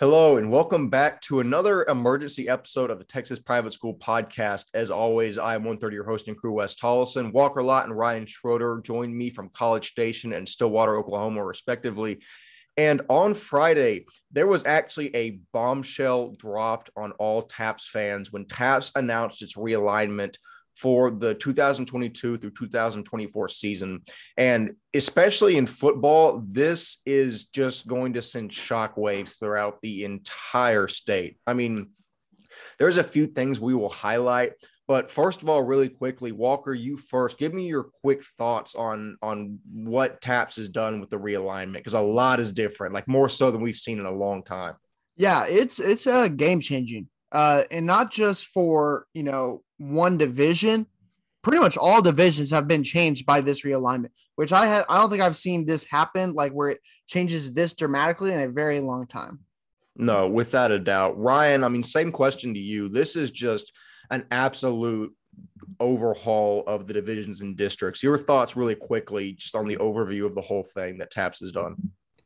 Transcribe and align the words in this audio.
Hello, 0.00 0.36
and 0.36 0.48
welcome 0.48 0.90
back 0.90 1.20
to 1.22 1.40
another 1.40 1.84
emergency 1.86 2.48
episode 2.48 2.88
of 2.92 2.98
the 2.98 3.04
Texas 3.04 3.40
Private 3.40 3.72
School 3.72 3.94
Podcast. 3.94 4.66
As 4.72 4.92
always, 4.92 5.38
I 5.38 5.56
am 5.56 5.62
130 5.62 5.92
your 5.92 6.04
host 6.04 6.28
and 6.28 6.36
crew, 6.36 6.52
Wes 6.52 6.76
Tolleson. 6.76 7.32
Walker 7.32 7.64
Lott 7.64 7.86
and 7.86 7.98
Ryan 7.98 8.24
Schroeder 8.24 8.80
joined 8.84 9.12
me 9.12 9.30
from 9.30 9.48
College 9.48 9.90
Station 9.90 10.34
and 10.34 10.48
Stillwater, 10.48 10.96
Oklahoma, 10.96 11.44
respectively. 11.44 12.20
And 12.76 13.02
on 13.08 13.34
Friday, 13.34 14.06
there 14.30 14.46
was 14.46 14.64
actually 14.64 15.16
a 15.16 15.40
bombshell 15.52 16.36
dropped 16.38 16.90
on 16.96 17.10
all 17.18 17.42
TAPPS 17.42 17.88
fans 17.88 18.32
when 18.32 18.44
TAPPS 18.44 18.92
announced 18.94 19.42
its 19.42 19.56
realignment 19.56 20.36
for 20.78 21.10
the 21.10 21.34
2022 21.34 22.38
through 22.38 22.50
2024 22.50 23.48
season. 23.48 24.02
And 24.36 24.76
especially 24.94 25.56
in 25.56 25.66
football, 25.66 26.40
this 26.46 27.00
is 27.04 27.46
just 27.46 27.88
going 27.88 28.12
to 28.12 28.22
send 28.22 28.52
shockwaves 28.52 29.38
throughout 29.38 29.80
the 29.82 30.04
entire 30.04 30.86
state. 30.86 31.38
I 31.46 31.54
mean, 31.54 31.90
there's 32.78 32.98
a 32.98 33.02
few 33.02 33.26
things 33.26 33.60
we 33.60 33.74
will 33.74 33.88
highlight. 33.88 34.52
But 34.86 35.10
first 35.10 35.42
of 35.42 35.50
all, 35.50 35.62
really 35.62 35.90
quickly, 35.90 36.32
Walker, 36.32 36.72
you 36.72 36.96
first. 36.96 37.38
Give 37.38 37.52
me 37.52 37.66
your 37.66 37.84
quick 37.84 38.22
thoughts 38.24 38.74
on 38.74 39.18
on 39.20 39.58
what 39.70 40.22
TAPPS 40.22 40.56
has 40.56 40.68
done 40.68 40.98
with 40.98 41.10
the 41.10 41.18
realignment 41.18 41.74
because 41.74 41.92
a 41.92 42.00
lot 42.00 42.40
is 42.40 42.54
different, 42.54 42.94
like 42.94 43.06
more 43.06 43.28
so 43.28 43.50
than 43.50 43.60
we've 43.60 43.76
seen 43.76 43.98
in 43.98 44.06
a 44.06 44.10
long 44.10 44.42
time. 44.42 44.76
Yeah, 45.16 45.44
it's 45.46 45.78
it's 45.78 46.06
a 46.06 46.30
game 46.30 46.60
changing, 46.60 47.08
uh, 47.32 47.64
and 47.70 47.84
not 47.84 48.10
just 48.10 48.46
for 48.46 49.04
you 49.12 49.24
know 49.24 49.62
one 49.78 50.18
division, 50.18 50.86
pretty 51.42 51.58
much 51.58 51.76
all 51.76 52.02
divisions 52.02 52.50
have 52.50 52.68
been 52.68 52.84
changed 52.84 53.24
by 53.24 53.40
this 53.40 53.62
realignment, 53.62 54.10
which 54.36 54.52
I 54.52 54.66
had 54.66 54.84
I 54.88 54.98
don't 54.98 55.10
think 55.10 55.22
I've 55.22 55.36
seen 55.36 55.64
this 55.64 55.84
happen 55.84 56.34
like 56.34 56.52
where 56.52 56.70
it 56.70 56.80
changes 57.06 57.54
this 57.54 57.74
dramatically 57.74 58.32
in 58.32 58.40
a 58.40 58.48
very 58.48 58.80
long 58.80 59.06
time. 59.06 59.40
No, 59.96 60.28
without 60.28 60.70
a 60.70 60.78
doubt. 60.78 61.18
Ryan, 61.18 61.64
I 61.64 61.68
mean, 61.68 61.82
same 61.82 62.12
question 62.12 62.54
to 62.54 62.60
you. 62.60 62.88
This 62.88 63.16
is 63.16 63.32
just 63.32 63.72
an 64.10 64.26
absolute 64.30 65.12
overhaul 65.80 66.64
of 66.66 66.86
the 66.86 66.94
divisions 66.94 67.40
and 67.40 67.56
districts. 67.56 68.02
Your 68.02 68.18
thoughts 68.18 68.56
really 68.56 68.74
quickly 68.74 69.32
just 69.32 69.56
on 69.56 69.66
the 69.66 69.76
overview 69.76 70.24
of 70.24 70.34
the 70.34 70.40
whole 70.40 70.62
thing 70.62 70.98
that 70.98 71.10
TAPPS 71.10 71.40
has 71.40 71.52
done. 71.52 71.74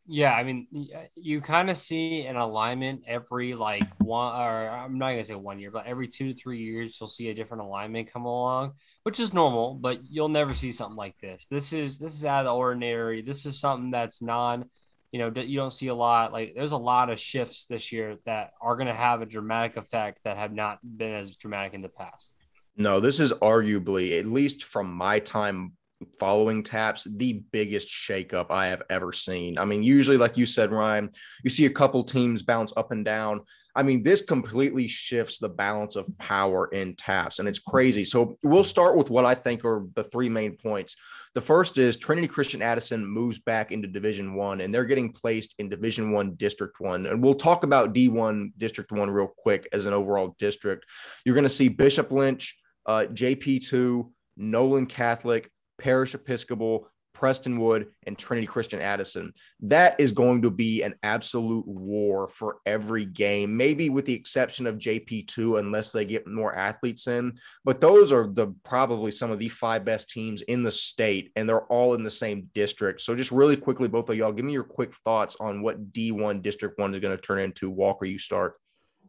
Yeah, 0.06 0.32
I 0.32 0.42
mean, 0.42 0.66
uh, 0.94 1.02
you 1.14 1.40
kind 1.40 1.70
of 1.70 1.76
see 1.76 2.26
an 2.26 2.34
alignment 2.36 3.02
every 3.06 3.54
like 3.54 3.88
one, 4.00 4.34
or 4.34 4.68
I'm 4.68 4.98
not 4.98 5.10
gonna 5.10 5.22
say 5.22 5.36
one 5.36 5.60
year, 5.60 5.70
but 5.70 5.86
every 5.86 6.08
two 6.08 6.32
to 6.32 6.34
three 6.34 6.58
years, 6.58 6.96
you'll 7.00 7.06
see 7.06 7.28
a 7.28 7.34
different 7.34 7.62
alignment 7.62 8.12
come 8.12 8.24
along, 8.24 8.72
which 9.04 9.20
is 9.20 9.32
normal. 9.32 9.74
But 9.74 10.00
you'll 10.10 10.28
never 10.28 10.54
see 10.54 10.72
something 10.72 10.96
like 10.96 11.16
this. 11.18 11.46
This 11.48 11.72
is 11.72 11.98
this 11.98 12.14
is 12.14 12.24
out 12.24 12.40
of 12.40 12.46
the 12.46 12.54
ordinary. 12.54 13.22
This 13.22 13.46
is 13.46 13.60
something 13.60 13.92
that's 13.92 14.20
non, 14.20 14.64
you 15.12 15.20
know, 15.20 15.32
you 15.40 15.56
don't 15.56 15.72
see 15.72 15.86
a 15.86 15.94
lot. 15.94 16.32
Like 16.32 16.54
there's 16.56 16.72
a 16.72 16.76
lot 16.76 17.08
of 17.08 17.20
shifts 17.20 17.66
this 17.66 17.92
year 17.92 18.16
that 18.26 18.54
are 18.60 18.74
gonna 18.76 18.94
have 18.94 19.22
a 19.22 19.26
dramatic 19.26 19.76
effect 19.76 20.18
that 20.24 20.36
have 20.36 20.52
not 20.52 20.80
been 20.82 21.14
as 21.14 21.30
dramatic 21.36 21.74
in 21.74 21.80
the 21.80 21.88
past. 21.88 22.34
No, 22.76 22.98
this 22.98 23.20
is 23.20 23.32
arguably, 23.34 24.18
at 24.18 24.26
least 24.26 24.64
from 24.64 24.92
my 24.92 25.20
time 25.20 25.74
following 26.18 26.62
TAPPS 26.62 27.06
the 27.16 27.42
biggest 27.52 27.88
shakeup 27.88 28.46
I 28.50 28.66
have 28.66 28.82
ever 28.90 29.12
seen. 29.12 29.58
I 29.58 29.64
mean, 29.64 29.82
usually, 29.82 30.16
like 30.16 30.36
you 30.36 30.46
said, 30.46 30.72
Ryan, 30.72 31.10
you 31.42 31.50
see 31.50 31.66
a 31.66 31.70
couple 31.70 32.04
teams 32.04 32.42
bounce 32.42 32.72
up 32.76 32.92
and 32.92 33.04
down. 33.04 33.42
I 33.74 33.82
mean, 33.82 34.02
this 34.02 34.20
completely 34.20 34.86
shifts 34.86 35.38
the 35.38 35.48
balance 35.48 35.96
of 35.96 36.06
power 36.18 36.68
in 36.68 36.94
TAPPS, 36.94 37.38
and 37.38 37.48
it's 37.48 37.58
crazy. 37.58 38.04
So 38.04 38.36
we'll 38.42 38.64
start 38.64 38.96
with 38.96 39.08
what 39.08 39.24
I 39.24 39.34
think 39.34 39.64
are 39.64 39.86
the 39.94 40.04
three 40.04 40.28
main 40.28 40.56
points. 40.56 40.96
The 41.34 41.40
first 41.40 41.78
is 41.78 41.96
Trinity 41.96 42.28
Christian 42.28 42.60
Addison 42.60 43.06
moves 43.06 43.38
back 43.38 43.72
into 43.72 43.88
Division 43.88 44.34
One, 44.34 44.60
and 44.60 44.74
they're 44.74 44.84
getting 44.84 45.12
placed 45.12 45.54
in 45.58 45.70
Division 45.70 46.12
One 46.12 46.34
District 46.34 46.78
One. 46.78 47.06
And 47.06 47.22
we'll 47.22 47.34
talk 47.34 47.64
about 47.64 47.94
D1 47.94 48.52
District 48.58 48.92
One 48.92 49.10
real 49.10 49.32
quick 49.38 49.66
as 49.72 49.86
an 49.86 49.94
overall 49.94 50.36
district. 50.38 50.84
You're 51.24 51.34
going 51.34 51.44
to 51.44 51.48
see 51.48 51.68
Bishop 51.68 52.12
Lynch, 52.12 52.54
uh, 52.84 53.06
JP2, 53.10 54.10
Nolan 54.36 54.84
Catholic, 54.84 55.50
Parish 55.78 56.14
Episcopal, 56.14 56.88
Prestonwood, 57.14 57.86
and 58.06 58.18
Trinity 58.18 58.46
Christian 58.46 58.80
Addison. 58.80 59.32
That 59.60 59.98
is 60.00 60.12
going 60.12 60.42
to 60.42 60.50
be 60.50 60.82
an 60.82 60.94
absolute 61.02 61.66
war 61.66 62.28
for 62.28 62.56
every 62.66 63.04
game, 63.04 63.56
maybe 63.56 63.90
with 63.90 64.06
the 64.06 64.14
exception 64.14 64.66
of 64.66 64.78
JP2, 64.78 65.60
unless 65.60 65.92
they 65.92 66.04
get 66.04 66.26
more 66.26 66.54
athletes 66.54 67.06
in. 67.06 67.38
But 67.64 67.80
those 67.80 68.12
are 68.12 68.26
the 68.26 68.54
probably 68.64 69.10
some 69.10 69.30
of 69.30 69.38
the 69.38 69.48
five 69.48 69.84
best 69.84 70.10
teams 70.10 70.42
in 70.42 70.62
the 70.62 70.72
state, 70.72 71.30
and 71.36 71.48
they're 71.48 71.66
all 71.66 71.94
in 71.94 72.02
the 72.02 72.10
same 72.10 72.48
district. 72.54 73.02
So, 73.02 73.14
just 73.14 73.30
really 73.32 73.56
quickly, 73.56 73.88
both 73.88 74.10
of 74.10 74.16
y'all, 74.16 74.32
give 74.32 74.44
me 74.44 74.52
your 74.52 74.64
quick 74.64 74.92
thoughts 75.04 75.36
on 75.38 75.62
what 75.62 75.92
D1 75.92 76.42
District 76.42 76.78
1 76.78 76.94
is 76.94 77.00
going 77.00 77.16
to 77.16 77.22
turn 77.22 77.38
into. 77.38 77.70
Walker, 77.70 78.06
you 78.06 78.18
start. 78.18 78.54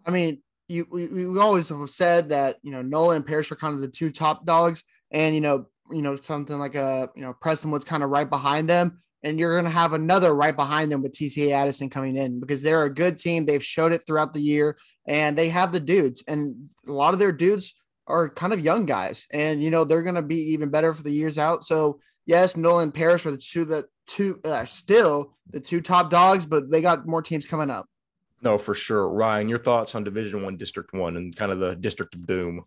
I 0.06 0.12
mean, 0.12 0.41
you 0.68 0.85
we, 0.91 1.07
we 1.07 1.40
always 1.40 1.69
have 1.69 1.90
said 1.90 2.30
that, 2.30 2.57
you 2.62 2.72
know, 2.72 2.81
Nolan 2.81 3.18
and 3.18 3.25
Parish 3.25 3.51
are 3.51 3.56
kind 3.56 3.74
of 3.74 3.81
the 3.81 3.88
two 3.88 4.12
top 4.12 4.45
dogs. 4.45 4.84
And, 5.12 5.35
you 5.35 5.41
know, 5.41 5.68
you 5.91 6.01
know, 6.01 6.16
something 6.16 6.57
like 6.57 6.75
a, 6.75 7.09
you 7.16 7.21
know, 7.21 7.33
Prestonwood's 7.33 7.85
kind 7.85 8.03
of 8.03 8.09
right 8.09 8.29
behind 8.29 8.69
them. 8.69 9.01
And 9.23 9.39
you're 9.39 9.53
going 9.53 9.71
to 9.71 9.77
have 9.77 9.94
another 9.94 10.35
right 10.35 10.55
behind 10.55 10.91
them 10.91 11.01
with 11.01 11.13
TCA 11.13 11.51
Addison 11.51 11.89
coming 11.89 12.17
in 12.17 12.41
because 12.41 12.61
they're 12.61 12.83
a 12.83 12.94
good 12.94 13.17
team. 13.17 13.45
They've 13.45 13.63
showed 13.63 13.94
it 13.94 14.05
throughout 14.05 14.33
the 14.33 14.41
year 14.41 14.77
and 15.07 15.38
they 15.38 15.49
have 15.49 15.71
the 15.71 15.79
dudes. 15.79 16.23
And 16.27 16.69
a 16.88 16.91
lot 16.91 17.13
of 17.13 17.19
their 17.19 17.31
dudes 17.31 17.73
are 18.05 18.29
kind 18.29 18.51
of 18.51 18.59
young 18.59 18.85
guys. 18.85 19.25
And, 19.31 19.63
you 19.63 19.69
know, 19.69 19.85
they're 19.85 20.03
going 20.03 20.16
to 20.16 20.21
be 20.21 20.51
even 20.51 20.69
better 20.69 20.94
for 20.94 21.03
the 21.03 21.11
years 21.11 21.38
out. 21.38 21.63
So, 21.63 22.00
yes, 22.25 22.57
Nolan 22.57 22.91
Parish 22.91 23.25
are 23.25 23.31
the 23.31 23.38
two 23.38 23.65
that 23.65 23.85
two 24.07 24.39
uh, 24.44 24.65
still 24.65 25.33
the 25.50 25.59
two 25.59 25.81
top 25.81 26.09
dogs, 26.09 26.45
but 26.45 26.69
they 26.69 26.81
got 26.81 27.07
more 27.07 27.21
teams 27.21 27.47
coming 27.47 27.69
up. 27.69 27.88
No, 28.41 28.57
for 28.57 28.73
sure. 28.73 29.07
Ryan, 29.07 29.47
your 29.47 29.59
thoughts 29.59 29.95
on 29.95 30.03
Division 30.03 30.44
One, 30.44 30.57
District 30.57 30.94
One, 30.94 31.15
and 31.15 31.35
kind 31.35 31.51
of 31.51 31.59
the 31.59 31.75
District 31.75 32.13
of 32.13 32.27
Doom 32.27 32.65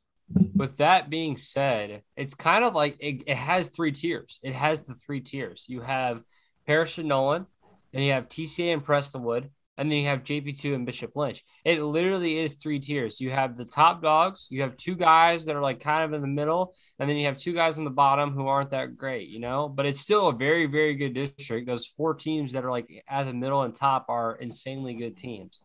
with 0.54 0.78
that 0.78 1.10
being 1.10 1.36
said, 1.36 2.02
it's 2.16 2.34
kind 2.34 2.64
of 2.64 2.74
like 2.74 2.96
it, 3.00 3.24
it, 3.26 3.36
has 3.36 3.68
three 3.68 3.92
tiers. 3.92 4.40
It 4.42 4.54
has 4.54 4.84
the 4.84 4.94
three 4.94 5.20
tiers. 5.20 5.64
You 5.68 5.82
have 5.82 6.22
Parish 6.66 6.98
and 6.98 7.08
Nolan, 7.08 7.46
then 7.92 8.02
you 8.02 8.12
have 8.12 8.28
TCA 8.28 8.72
and 8.72 8.84
Prestonwood, 8.84 9.48
and 9.78 9.90
then 9.90 9.98
you 9.98 10.06
have 10.06 10.24
JP2 10.24 10.74
and 10.74 10.86
Bishop 10.86 11.14
Lynch. 11.14 11.44
It 11.64 11.82
literally 11.82 12.38
is 12.38 12.54
three 12.54 12.80
tiers. 12.80 13.20
You 13.20 13.30
have 13.30 13.56
the 13.56 13.64
top 13.64 14.02
dogs, 14.02 14.48
you 14.50 14.62
have 14.62 14.76
two 14.76 14.96
guys 14.96 15.44
that 15.44 15.54
are 15.54 15.62
like 15.62 15.80
kind 15.80 16.04
of 16.04 16.12
in 16.12 16.22
the 16.22 16.28
middle, 16.28 16.74
and 16.98 17.08
then 17.08 17.16
you 17.16 17.26
have 17.26 17.38
two 17.38 17.52
guys 17.52 17.78
on 17.78 17.84
the 17.84 17.90
bottom 17.90 18.32
who 18.32 18.48
aren't 18.48 18.70
that 18.70 18.96
great, 18.96 19.28
you 19.28 19.38
know. 19.38 19.68
But 19.68 19.86
it's 19.86 20.00
still 20.00 20.28
a 20.28 20.32
very, 20.32 20.66
very 20.66 20.94
good 20.94 21.12
district. 21.12 21.66
Those 21.66 21.86
four 21.86 22.14
teams 22.14 22.52
that 22.52 22.64
are 22.64 22.70
like 22.70 22.90
at 23.08 23.24
the 23.24 23.34
middle 23.34 23.62
and 23.62 23.74
top 23.74 24.06
are 24.08 24.36
insanely 24.36 24.94
good 24.94 25.16
teams. 25.16 25.60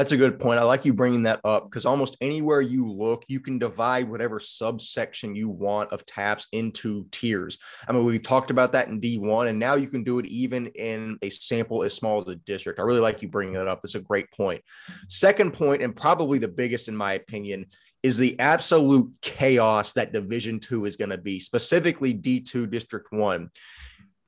That's 0.00 0.12
a 0.12 0.16
good 0.16 0.40
point. 0.40 0.58
I 0.58 0.62
like 0.62 0.86
you 0.86 0.94
bringing 0.94 1.24
that 1.24 1.42
up 1.44 1.64
because 1.64 1.84
almost 1.84 2.16
anywhere 2.22 2.62
you 2.62 2.90
look, 2.90 3.24
you 3.28 3.38
can 3.38 3.58
divide 3.58 4.08
whatever 4.08 4.40
subsection 4.40 5.36
you 5.36 5.50
want 5.50 5.92
of 5.92 6.06
TAPPS 6.06 6.46
into 6.52 7.06
tiers. 7.12 7.58
I 7.86 7.92
mean, 7.92 8.06
we've 8.06 8.22
talked 8.22 8.50
about 8.50 8.72
that 8.72 8.88
in 8.88 8.98
D1, 8.98 9.50
and 9.50 9.58
now 9.58 9.74
you 9.74 9.88
can 9.88 10.02
do 10.02 10.18
it 10.18 10.24
even 10.24 10.68
in 10.68 11.18
a 11.20 11.28
sample 11.28 11.82
as 11.82 11.92
small 11.92 12.18
as 12.22 12.28
a 12.28 12.36
district. 12.36 12.80
I 12.80 12.82
really 12.84 13.00
like 13.00 13.20
you 13.20 13.28
bringing 13.28 13.52
that 13.56 13.68
up. 13.68 13.82
That's 13.82 13.94
a 13.94 14.00
great 14.00 14.30
point. 14.32 14.62
Second 15.08 15.52
point, 15.52 15.82
and 15.82 15.94
probably 15.94 16.38
the 16.38 16.48
biggest 16.48 16.88
in 16.88 16.96
my 16.96 17.12
opinion, 17.12 17.66
is 18.02 18.16
the 18.16 18.40
absolute 18.40 19.12
chaos 19.20 19.92
that 19.92 20.14
Division 20.14 20.60
Two 20.60 20.86
is 20.86 20.96
going 20.96 21.10
to 21.10 21.18
be, 21.18 21.38
specifically 21.38 22.14
D2 22.14 22.70
District 22.70 23.12
One 23.12 23.50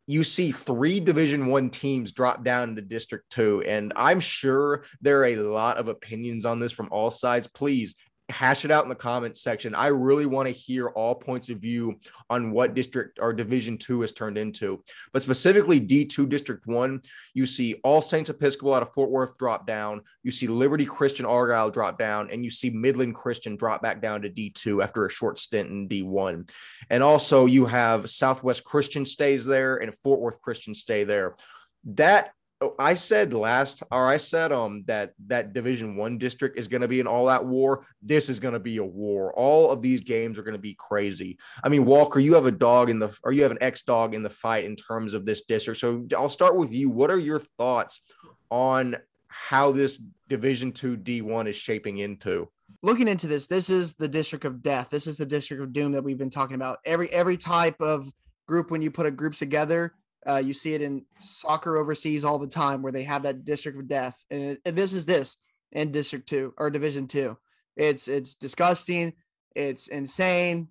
you 0.06 0.24
see 0.24 0.50
three 0.50 1.00
division 1.00 1.46
one 1.46 1.70
teams 1.70 2.12
drop 2.12 2.44
down 2.44 2.74
to 2.74 2.82
district 2.82 3.30
two 3.30 3.62
and 3.62 3.92
i'm 3.96 4.20
sure 4.20 4.84
there 5.00 5.20
are 5.20 5.26
a 5.26 5.36
lot 5.36 5.78
of 5.78 5.88
opinions 5.88 6.44
on 6.44 6.58
this 6.58 6.72
from 6.72 6.88
all 6.90 7.10
sides. 7.10 7.48
Please 7.48 7.94
hash 8.32 8.64
it 8.64 8.70
out 8.70 8.84
in 8.84 8.88
the 8.88 8.94
comments 8.94 9.42
section. 9.42 9.74
I 9.74 9.88
really 9.88 10.26
want 10.26 10.48
to 10.48 10.52
hear 10.52 10.88
all 10.88 11.14
points 11.14 11.48
of 11.50 11.58
view 11.58 12.00
on 12.30 12.50
what 12.50 12.74
district 12.74 13.18
or 13.20 13.32
division 13.32 13.78
two 13.78 14.00
has 14.00 14.12
turned 14.12 14.38
into. 14.38 14.82
But 15.12 15.22
specifically 15.22 15.80
D2 15.80 16.28
district 16.28 16.66
one, 16.66 17.00
you 17.34 17.46
see 17.46 17.74
all 17.84 18.02
Saints 18.02 18.30
Episcopal 18.30 18.74
out 18.74 18.82
of 18.82 18.92
Fort 18.92 19.10
Worth 19.10 19.36
drop 19.38 19.66
down. 19.66 20.00
You 20.22 20.30
see 20.30 20.46
Liberty 20.46 20.86
Christian 20.86 21.26
Argyle 21.26 21.70
drop 21.70 21.98
down, 21.98 22.30
and 22.30 22.44
you 22.44 22.50
see 22.50 22.70
Midland 22.70 23.14
Christian 23.14 23.56
drop 23.56 23.82
back 23.82 24.02
down 24.02 24.22
to 24.22 24.30
D2 24.30 24.82
after 24.82 25.06
a 25.06 25.10
short 25.10 25.38
stint 25.38 25.70
in 25.70 25.88
D1. 25.88 26.50
And 26.90 27.02
also 27.02 27.46
you 27.46 27.66
have 27.66 28.10
Southwest 28.10 28.64
Christian 28.64 29.04
stays 29.04 29.44
there 29.44 29.76
and 29.76 29.94
Fort 30.02 30.20
Worth 30.20 30.40
Christian 30.40 30.74
stay 30.74 31.04
there. 31.04 31.36
That 31.84 32.32
I 32.78 32.94
said 32.94 33.34
last, 33.34 33.82
or 33.90 34.08
I 34.08 34.16
said 34.16 34.52
um 34.52 34.84
that 34.86 35.12
that 35.26 35.52
Division 35.52 35.96
One 35.96 36.18
district 36.18 36.58
is 36.58 36.68
going 36.68 36.80
to 36.80 36.88
be 36.88 37.00
an 37.00 37.06
all-out 37.06 37.46
war. 37.46 37.86
This 38.02 38.28
is 38.28 38.38
going 38.38 38.54
to 38.54 38.60
be 38.60 38.78
a 38.78 38.84
war. 38.84 39.32
All 39.34 39.70
of 39.70 39.82
these 39.82 40.02
games 40.02 40.38
are 40.38 40.42
going 40.42 40.56
to 40.56 40.60
be 40.60 40.74
crazy. 40.74 41.38
I 41.64 41.68
mean, 41.68 41.84
Walker, 41.84 42.20
you 42.20 42.34
have 42.34 42.46
a 42.46 42.50
dog 42.52 42.90
in 42.90 42.98
the, 42.98 43.16
or 43.24 43.32
you 43.32 43.42
have 43.42 43.52
an 43.52 43.58
ex-dog 43.60 44.14
in 44.14 44.22
the 44.22 44.30
fight 44.30 44.64
in 44.64 44.76
terms 44.76 45.14
of 45.14 45.24
this 45.24 45.42
district. 45.42 45.80
So 45.80 46.06
I'll 46.16 46.28
start 46.28 46.56
with 46.56 46.72
you. 46.72 46.90
What 46.90 47.10
are 47.10 47.18
your 47.18 47.40
thoughts 47.58 48.02
on 48.50 48.96
how 49.28 49.72
this 49.72 50.02
Division 50.28 50.72
Two 50.72 50.96
D 50.96 51.22
one 51.22 51.46
is 51.46 51.56
shaping 51.56 51.98
into? 51.98 52.48
Looking 52.82 53.08
into 53.08 53.26
this, 53.26 53.46
this 53.46 53.70
is 53.70 53.94
the 53.94 54.08
district 54.08 54.44
of 54.44 54.62
death. 54.62 54.88
This 54.90 55.06
is 55.06 55.16
the 55.16 55.26
district 55.26 55.62
of 55.62 55.72
doom 55.72 55.92
that 55.92 56.02
we've 56.02 56.18
been 56.18 56.30
talking 56.30 56.56
about. 56.56 56.78
Every 56.84 57.10
every 57.10 57.36
type 57.36 57.80
of 57.80 58.10
group, 58.48 58.70
when 58.70 58.82
you 58.82 58.90
put 58.90 59.06
a 59.06 59.10
group 59.10 59.34
together, 59.34 59.94
Uh, 60.26 60.36
you 60.44 60.54
see 60.54 60.74
it 60.74 60.82
in 60.82 61.04
soccer 61.20 61.76
overseas 61.76 62.24
all 62.24 62.38
the 62.38 62.46
time 62.46 62.82
where 62.82 62.92
they 62.92 63.02
have 63.02 63.24
that 63.24 63.44
district 63.44 63.78
of 63.78 63.88
death. 63.88 64.24
And, 64.30 64.42
it, 64.42 64.60
and 64.64 64.76
this 64.76 64.92
is 64.92 65.04
this 65.04 65.36
in 65.72 65.90
District 65.90 66.28
Two 66.28 66.54
or 66.56 66.70
Division 66.70 67.08
Two. 67.08 67.36
It's 67.76 68.08
it's 68.08 68.34
disgusting. 68.34 69.14
It's 69.54 69.88
insane. 69.88 70.68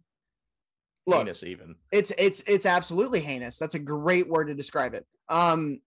Look, 1.07 1.25
Heinous 1.25 1.43
even. 1.43 1.75
it's 1.91 2.11
it's 2.17 2.41
it's 2.41 2.65
absolutely 2.65 3.19
heinous. 3.19 3.57
That's 3.57 3.73
a 3.75 3.79
great 3.79 4.27
word 4.29 4.45
to 4.45 4.53
describe 4.53 4.93
it. 4.93 5.05
Um, 5.29 5.81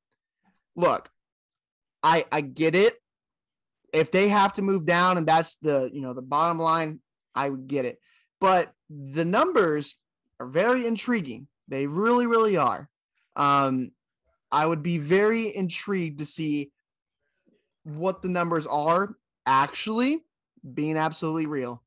look, 0.77 1.09
I 2.03 2.27
I 2.33 2.41
get 2.41 2.75
it. 2.75 2.95
If 3.93 4.11
they 4.11 4.29
have 4.29 4.55
to 4.55 4.63
move 4.63 4.87
down 4.87 5.17
and 5.17 5.27
that's 5.27 5.55
the 5.57 5.89
you 5.93 6.03
know 6.03 6.15
the 6.15 6.23
bottom 6.23 6.59
line, 6.59 7.01
I 7.35 7.49
would 7.49 7.69
get 7.69 7.85
it. 7.85 8.01
But 8.41 8.73
the 8.91 9.25
numbers 9.25 9.95
are 10.41 10.47
very 10.47 10.85
intriguing. 10.87 11.47
They 11.69 11.87
really 11.87 12.27
really 12.27 12.57
are. 12.57 12.91
Um, 13.37 13.93
I 14.51 14.67
would 14.67 14.83
be 14.83 14.99
very 14.99 15.55
intrigued 15.55 16.21
to 16.21 16.27
see 16.27 16.71
what 17.85 18.23
the 18.23 18.29
numbers 18.29 18.67
are 18.67 19.11
actually 19.47 20.25
being 20.73 20.97
absolutely 20.97 21.47
real. 21.47 21.83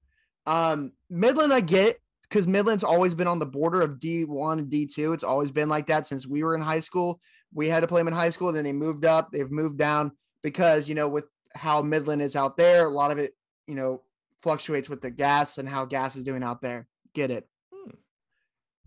Um, 0.45 0.93
Midland, 1.09 1.53
I 1.53 1.61
get 1.61 1.99
because 2.29 2.47
Midland's 2.47 2.83
always 2.83 3.15
been 3.15 3.27
on 3.27 3.39
the 3.39 3.45
border 3.45 3.81
of 3.81 3.99
D1 3.99 4.59
and 4.59 4.71
D2. 4.71 5.13
It's 5.13 5.23
always 5.23 5.51
been 5.51 5.69
like 5.69 5.87
that 5.87 6.07
since 6.07 6.27
we 6.27 6.43
were 6.43 6.55
in 6.55 6.61
high 6.61 6.79
school. 6.79 7.19
We 7.53 7.67
had 7.67 7.81
to 7.81 7.87
play 7.87 8.01
them 8.01 8.09
in 8.09 8.13
high 8.13 8.29
school, 8.29 8.49
and 8.49 8.57
then 8.57 8.65
they 8.65 8.73
moved 8.73 9.05
up. 9.05 9.29
They've 9.31 9.49
moved 9.49 9.77
down 9.77 10.11
because 10.43 10.89
you 10.89 10.95
know 10.95 11.07
with 11.07 11.25
how 11.55 11.81
Midland 11.81 12.21
is 12.21 12.35
out 12.35 12.57
there, 12.57 12.85
a 12.85 12.91
lot 12.91 13.11
of 13.11 13.17
it 13.17 13.33
you 13.67 13.75
know 13.75 14.01
fluctuates 14.41 14.89
with 14.89 15.01
the 15.01 15.09
gas 15.09 15.57
and 15.57 15.67
how 15.67 15.85
gas 15.85 16.15
is 16.15 16.23
doing 16.23 16.43
out 16.43 16.61
there. 16.61 16.87
Get 17.13 17.31
it? 17.31 17.47
Hmm. 17.73 17.91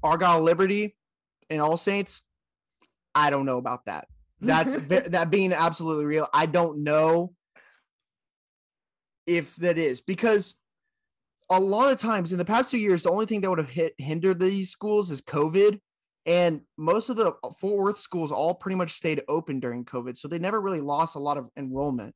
Argyle 0.03 0.43
Liberty 0.43 0.97
and 1.49 1.61
All 1.61 1.77
Saints. 1.77 2.23
I 3.15 3.31
don't 3.31 3.47
know 3.47 3.59
about 3.59 3.87
that. 3.87 4.09
That's 4.41 4.75
that 4.75 5.31
being 5.31 5.53
absolutely 5.53 6.07
real. 6.07 6.27
I 6.33 6.47
don't 6.47 6.83
know 6.83 7.35
if 9.27 9.55
that 9.57 9.77
is 9.77 10.01
because 10.01 10.55
a 11.51 11.61
lot 11.61 11.93
of 11.93 11.99
times 11.99 12.33
in 12.33 12.39
the 12.39 12.45
past 12.45 12.71
two 12.71 12.79
years, 12.79 13.03
the 13.03 13.11
only 13.11 13.27
thing 13.27 13.41
that 13.41 13.51
would 13.51 13.59
have 13.59 13.69
hit 13.69 13.95
hindered 13.99 14.41
these 14.41 14.71
schools 14.71 15.11
is 15.11 15.21
COVID. 15.21 15.81
And 16.27 16.61
most 16.77 17.09
of 17.09 17.17
the 17.17 17.35
Fort 17.59 17.79
Worth 17.79 17.99
schools 17.99 18.31
all 18.31 18.55
pretty 18.55 18.77
much 18.77 18.93
stayed 18.93 19.23
open 19.27 19.59
during 19.59 19.85
COVID. 19.85 20.17
So 20.17 20.29
they 20.29 20.39
never 20.39 20.61
really 20.61 20.81
lost 20.81 21.17
a 21.17 21.21
lot 21.21 21.39
of 21.39 21.49
enrollment. 21.57 22.15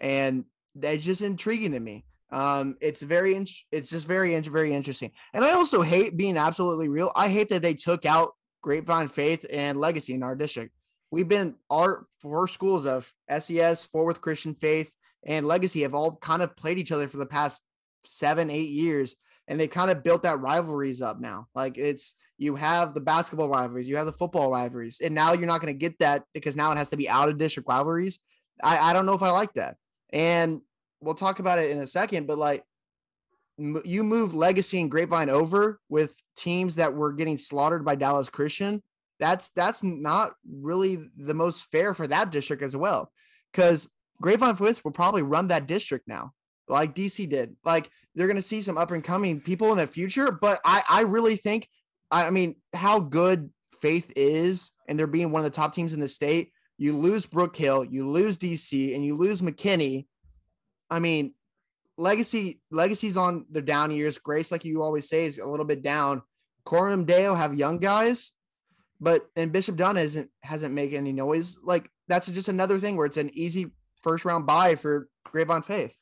And 0.00 0.44
that's 0.74 1.04
just 1.04 1.22
intriguing 1.22 1.72
to 1.72 1.80
me. 1.80 2.04
Um, 2.32 2.76
it's 2.80 3.02
very, 3.02 3.34
it's 3.70 3.90
just 3.90 4.06
very, 4.06 4.38
very 4.40 4.74
interesting. 4.74 5.12
And 5.34 5.44
I 5.44 5.52
also 5.52 5.82
hate 5.82 6.16
being 6.16 6.38
absolutely 6.38 6.88
real. 6.88 7.12
I 7.14 7.28
hate 7.28 7.50
that 7.50 7.62
they 7.62 7.74
took 7.74 8.06
out 8.06 8.32
Grapevine 8.62 9.08
Faith 9.08 9.44
and 9.52 9.78
Legacy 9.78 10.14
in 10.14 10.22
our 10.22 10.34
district. 10.34 10.72
We've 11.10 11.28
been 11.28 11.56
our 11.68 12.06
four 12.20 12.48
schools 12.48 12.86
of 12.86 13.12
SCS, 13.30 13.86
Fort 13.88 14.06
Worth 14.06 14.20
Christian 14.20 14.54
Faith, 14.54 14.94
and 15.26 15.46
Legacy 15.46 15.82
have 15.82 15.94
all 15.94 16.16
kind 16.16 16.42
of 16.42 16.56
played 16.56 16.78
each 16.78 16.92
other 16.92 17.06
for 17.06 17.18
the 17.18 17.26
past 17.26 17.60
seven, 18.04 18.50
eight 18.50 18.70
years, 18.70 19.14
and 19.46 19.60
they 19.60 19.68
kind 19.68 19.90
of 19.90 20.02
built 20.02 20.22
that 20.22 20.40
rivalries 20.40 21.02
up 21.02 21.20
now. 21.20 21.48
Like 21.54 21.76
it's 21.76 22.14
you 22.38 22.56
have 22.56 22.94
the 22.94 23.00
basketball 23.00 23.48
rivalries, 23.48 23.88
you 23.88 23.96
have 23.96 24.06
the 24.06 24.12
football 24.12 24.50
rivalries, 24.50 25.00
and 25.02 25.14
now 25.14 25.32
you're 25.32 25.46
not 25.46 25.60
going 25.60 25.74
to 25.74 25.78
get 25.78 25.98
that 25.98 26.24
because 26.32 26.56
now 26.56 26.72
it 26.72 26.78
has 26.78 26.90
to 26.90 26.96
be 26.96 27.08
out 27.08 27.28
of 27.28 27.38
district 27.38 27.68
rivalries. 27.68 28.18
I, 28.62 28.78
I 28.78 28.92
don't 28.92 29.06
know 29.06 29.14
if 29.14 29.22
I 29.22 29.30
like 29.30 29.52
that, 29.54 29.76
and 30.10 30.62
we'll 31.00 31.14
talk 31.14 31.40
about 31.40 31.58
it 31.58 31.70
in 31.70 31.80
a 31.80 31.86
second. 31.86 32.26
But 32.26 32.38
like 32.38 32.64
you 33.58 34.02
move 34.02 34.34
Legacy 34.34 34.80
and 34.80 34.90
Grapevine 34.90 35.30
over 35.30 35.78
with 35.88 36.14
teams 36.36 36.76
that 36.76 36.94
were 36.94 37.12
getting 37.12 37.38
slaughtered 37.38 37.84
by 37.84 37.94
Dallas 37.94 38.28
Christian. 38.28 38.82
That's 39.20 39.50
that's 39.50 39.82
not 39.82 40.32
really 40.50 40.98
the 41.16 41.34
most 41.34 41.70
fair 41.70 41.94
for 41.94 42.06
that 42.08 42.30
district 42.30 42.62
as 42.62 42.76
well, 42.76 43.12
because 43.52 43.88
Grapevine 44.20 44.56
Faith 44.56 44.82
will 44.84 44.92
probably 44.92 45.22
run 45.22 45.48
that 45.48 45.66
district 45.66 46.08
now 46.08 46.32
like 46.68 46.94
DC 46.94 47.28
did. 47.28 47.56
Like 47.64 47.90
they're 48.14 48.26
going 48.26 48.36
to 48.36 48.42
see 48.42 48.62
some 48.62 48.78
up 48.78 48.90
and 48.90 49.04
coming 49.04 49.40
people 49.40 49.70
in 49.72 49.78
the 49.78 49.86
future. 49.86 50.32
But 50.32 50.60
I, 50.64 50.82
I 50.88 51.00
really 51.02 51.36
think, 51.36 51.68
I 52.10 52.30
mean, 52.30 52.56
how 52.72 52.98
good 53.00 53.50
Faith 53.80 54.12
is, 54.16 54.70
and 54.88 54.98
they're 54.98 55.06
being 55.06 55.32
one 55.32 55.44
of 55.44 55.50
the 55.50 55.56
top 55.56 55.74
teams 55.74 55.92
in 55.92 56.00
the 56.00 56.08
state. 56.08 56.52
You 56.78 56.96
lose 56.96 57.26
Brook 57.26 57.56
Hill, 57.56 57.84
you 57.84 58.08
lose 58.08 58.38
DC, 58.38 58.94
and 58.94 59.04
you 59.04 59.16
lose 59.16 59.42
McKinney. 59.42 60.06
I 60.90 60.98
mean, 60.98 61.34
Legacy, 62.02 62.60
Legacy's 62.72 63.16
on 63.16 63.46
their 63.48 63.62
down 63.62 63.92
years. 63.92 64.18
Grace, 64.18 64.50
like 64.50 64.64
you 64.64 64.82
always 64.82 65.08
say, 65.08 65.24
is 65.24 65.38
a 65.38 65.46
little 65.46 65.64
bit 65.64 65.82
down. 65.82 66.22
Coram 66.64 67.04
Deo 67.04 67.34
have 67.36 67.54
young 67.54 67.78
guys, 67.78 68.32
but 69.00 69.26
and 69.36 69.52
Bishop 69.52 69.76
Dunne 69.76 69.96
isn't 69.96 70.28
hasn't 70.42 70.74
made 70.74 70.94
any 70.94 71.12
noise. 71.12 71.58
Like 71.62 71.88
that's 72.08 72.26
just 72.26 72.48
another 72.48 72.80
thing 72.80 72.96
where 72.96 73.06
it's 73.06 73.18
an 73.18 73.30
easy 73.32 73.70
first 74.02 74.24
round 74.24 74.46
buy 74.46 74.74
for 74.74 75.08
Grapevine 75.24 75.62
Faith. 75.62 75.96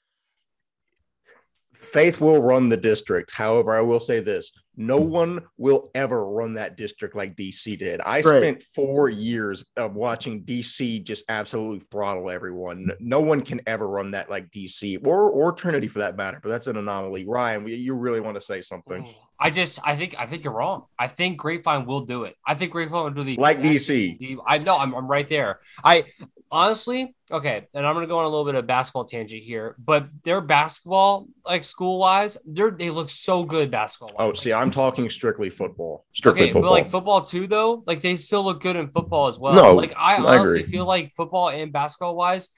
Faith 1.80 2.20
will 2.20 2.42
run 2.42 2.68
the 2.68 2.76
district. 2.76 3.30
However, 3.30 3.72
I 3.72 3.80
will 3.80 4.00
say 4.00 4.20
this 4.20 4.52
no 4.80 4.98
hmm. 4.98 5.10
one 5.10 5.40
will 5.58 5.90
ever 5.94 6.26
run 6.26 6.54
that 6.54 6.76
district 6.76 7.14
like 7.14 7.36
DC 7.36 7.78
did. 7.78 8.00
I 8.00 8.16
Right. 8.16 8.24
spent 8.24 8.62
four 8.62 9.08
years 9.08 9.66
of 9.76 9.94
watching 9.94 10.42
DC 10.42 11.04
just 11.04 11.24
absolutely 11.28 11.80
throttle 11.80 12.30
everyone. 12.30 12.90
No 12.98 13.20
one 13.20 13.42
can 13.42 13.60
ever 13.66 13.86
run 13.86 14.12
that 14.12 14.30
like 14.30 14.50
DC 14.50 15.06
or, 15.06 15.28
or 15.28 15.52
Trinity 15.52 15.86
for 15.86 15.98
that 15.98 16.16
matter, 16.16 16.40
but 16.42 16.48
that's 16.48 16.66
an 16.66 16.76
anomaly. 16.76 17.26
Ryan, 17.26 17.66
you 17.68 17.94
really 17.94 18.20
want 18.20 18.36
to 18.36 18.40
say 18.40 18.62
something 18.62 19.06
I 19.42 19.48
just, 19.50 19.78
I 19.82 19.96
think, 19.96 20.14
I 20.18 20.26
think 20.26 20.44
you're 20.44 20.52
wrong. 20.52 20.84
I 20.98 21.08
think 21.08 21.38
Grapevine 21.38 21.86
will 21.86 22.02
do 22.02 22.24
it. 22.24 22.36
I 22.46 22.54
think 22.54 22.72
Grapevine 22.72 23.04
will 23.04 23.10
do 23.10 23.24
the 23.24 23.36
like 23.36 23.58
DC? 23.58 24.38
I 24.46 24.58
know 24.58 24.76
I'm, 24.76 24.94
I'm 24.94 25.08
right 25.08 25.28
there. 25.28 25.60
I 25.82 26.04
honestly, 26.50 27.14
okay, 27.30 27.68
and 27.74 27.86
I'm 27.86 27.94
gonna 27.94 28.06
go 28.06 28.18
on 28.18 28.24
a 28.24 28.28
little 28.28 28.44
bit 28.44 28.54
of 28.54 28.66
basketball 28.66 29.04
tangent 29.04 29.42
here, 29.42 29.76
but 29.78 30.08
their 30.24 30.40
basketball, 30.40 31.28
like 31.44 31.64
school 31.64 31.98
wise, 31.98 32.36
they're 32.44 32.70
they 32.70 32.90
look 32.90 33.10
so 33.10 33.44
good 33.44 33.70
basketball. 33.70 34.14
Oh, 34.18 34.32
see, 34.32 34.52
I'm 34.52 34.70
talking 34.70 35.08
strictly 35.10 35.50
football. 35.50 36.06
Strictly 36.12 36.44
okay, 36.44 36.52
football. 36.52 36.70
but 36.70 36.72
like 36.72 36.90
football 36.90 37.22
too, 37.22 37.46
though, 37.46 37.82
like 37.86 38.00
they 38.00 38.16
still 38.16 38.44
look 38.44 38.60
good 38.60 38.76
in 38.76 38.88
football 38.88 39.28
as 39.28 39.38
well. 39.38 39.54
No, 39.54 39.74
like 39.74 39.94
I 39.96 40.16
honestly 40.16 40.62
feel 40.62 40.86
like 40.86 41.10
football 41.12 41.50
and 41.50 41.72
basketball 41.72 42.16
wise, 42.16 42.48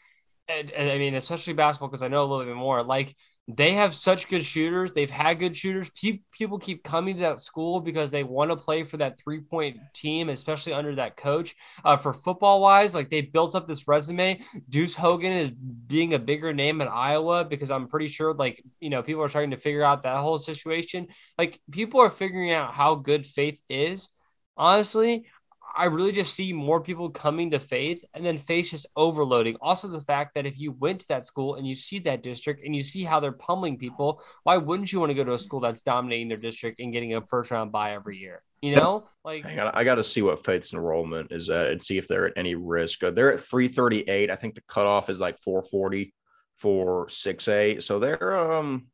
and, 0.48 0.70
and 0.70 0.90
I 0.90 0.98
mean 0.98 1.14
especially 1.14 1.52
basketball 1.52 1.88
because 1.88 2.02
I 2.02 2.08
know 2.08 2.24
a 2.24 2.28
little 2.28 2.46
bit 2.46 2.56
more. 2.56 2.82
Like 2.82 3.14
they 3.56 3.72
have 3.72 3.94
such 3.94 4.28
good 4.28 4.44
shooters. 4.44 4.92
They've 4.92 5.10
had 5.10 5.38
good 5.38 5.56
shooters. 5.56 5.90
Pe- 5.90 6.20
people 6.32 6.58
keep 6.58 6.82
coming 6.82 7.16
to 7.16 7.20
that 7.22 7.40
school 7.40 7.80
because 7.80 8.10
they 8.10 8.24
want 8.24 8.50
to 8.50 8.56
play 8.56 8.82
for 8.84 8.96
that 8.98 9.18
three 9.18 9.40
point 9.40 9.78
team, 9.94 10.28
especially 10.28 10.72
under 10.72 10.94
that 10.96 11.16
coach. 11.16 11.54
Uh, 11.84 11.96
for 11.96 12.12
football 12.12 12.60
wise, 12.60 12.94
like 12.94 13.10
they 13.10 13.20
built 13.20 13.54
up 13.54 13.66
this 13.66 13.88
resume. 13.88 14.40
Deuce 14.68 14.94
Hogan 14.94 15.32
is 15.32 15.50
being 15.50 16.14
a 16.14 16.18
bigger 16.18 16.52
name 16.52 16.80
in 16.80 16.88
Iowa 16.88 17.44
because 17.44 17.70
I'm 17.70 17.88
pretty 17.88 18.08
sure, 18.08 18.34
like, 18.34 18.62
you 18.80 18.90
know, 18.90 19.02
people 19.02 19.22
are 19.22 19.28
trying 19.28 19.50
to 19.50 19.56
figure 19.56 19.84
out 19.84 20.02
that 20.02 20.18
whole 20.18 20.38
situation. 20.38 21.08
Like, 21.38 21.60
people 21.70 22.00
are 22.00 22.10
figuring 22.10 22.52
out 22.52 22.74
how 22.74 22.96
good 22.96 23.26
faith 23.26 23.60
is. 23.68 24.10
Honestly, 24.56 25.26
I 25.76 25.86
really 25.86 26.12
just 26.12 26.34
see 26.34 26.52
more 26.52 26.80
people 26.80 27.10
coming 27.10 27.50
to 27.52 27.58
faith 27.58 28.04
and 28.14 28.24
then 28.24 28.38
faith 28.38 28.70
just 28.70 28.86
overloading. 28.96 29.56
Also, 29.60 29.88
the 29.88 30.00
fact 30.00 30.34
that 30.34 30.46
if 30.46 30.58
you 30.58 30.72
went 30.72 31.00
to 31.00 31.08
that 31.08 31.26
school 31.26 31.54
and 31.54 31.66
you 31.66 31.74
see 31.74 31.98
that 32.00 32.22
district 32.22 32.64
and 32.64 32.74
you 32.74 32.82
see 32.82 33.04
how 33.04 33.20
they're 33.20 33.32
pummeling 33.32 33.78
people, 33.78 34.22
why 34.42 34.56
wouldn't 34.56 34.92
you 34.92 35.00
want 35.00 35.10
to 35.10 35.14
go 35.14 35.24
to 35.24 35.34
a 35.34 35.38
school 35.38 35.60
that's 35.60 35.82
dominating 35.82 36.28
their 36.28 36.36
district 36.36 36.80
and 36.80 36.92
getting 36.92 37.14
a 37.14 37.22
first 37.26 37.50
round 37.50 37.72
bye 37.72 37.92
every 37.94 38.18
year? 38.18 38.42
You 38.60 38.76
know, 38.76 39.08
like 39.24 39.44
Hang 39.44 39.58
on, 39.58 39.72
I 39.74 39.82
got 39.82 39.96
to 39.96 40.04
see 40.04 40.22
what 40.22 40.44
Faith's 40.44 40.72
enrollment 40.72 41.32
is 41.32 41.50
at 41.50 41.68
and 41.68 41.82
see 41.82 41.98
if 41.98 42.06
they're 42.06 42.26
at 42.26 42.34
any 42.36 42.54
risk. 42.54 43.02
Uh, 43.02 43.10
They're 43.10 43.32
at 43.32 43.40
338. 43.40 44.30
I 44.30 44.36
think 44.36 44.54
the 44.54 44.62
cutoff 44.68 45.10
is 45.10 45.18
like 45.18 45.38
440 45.40 46.14
for 46.58 47.06
6A. 47.08 47.82
So 47.82 47.98
they're 47.98 48.52
um 48.52 48.86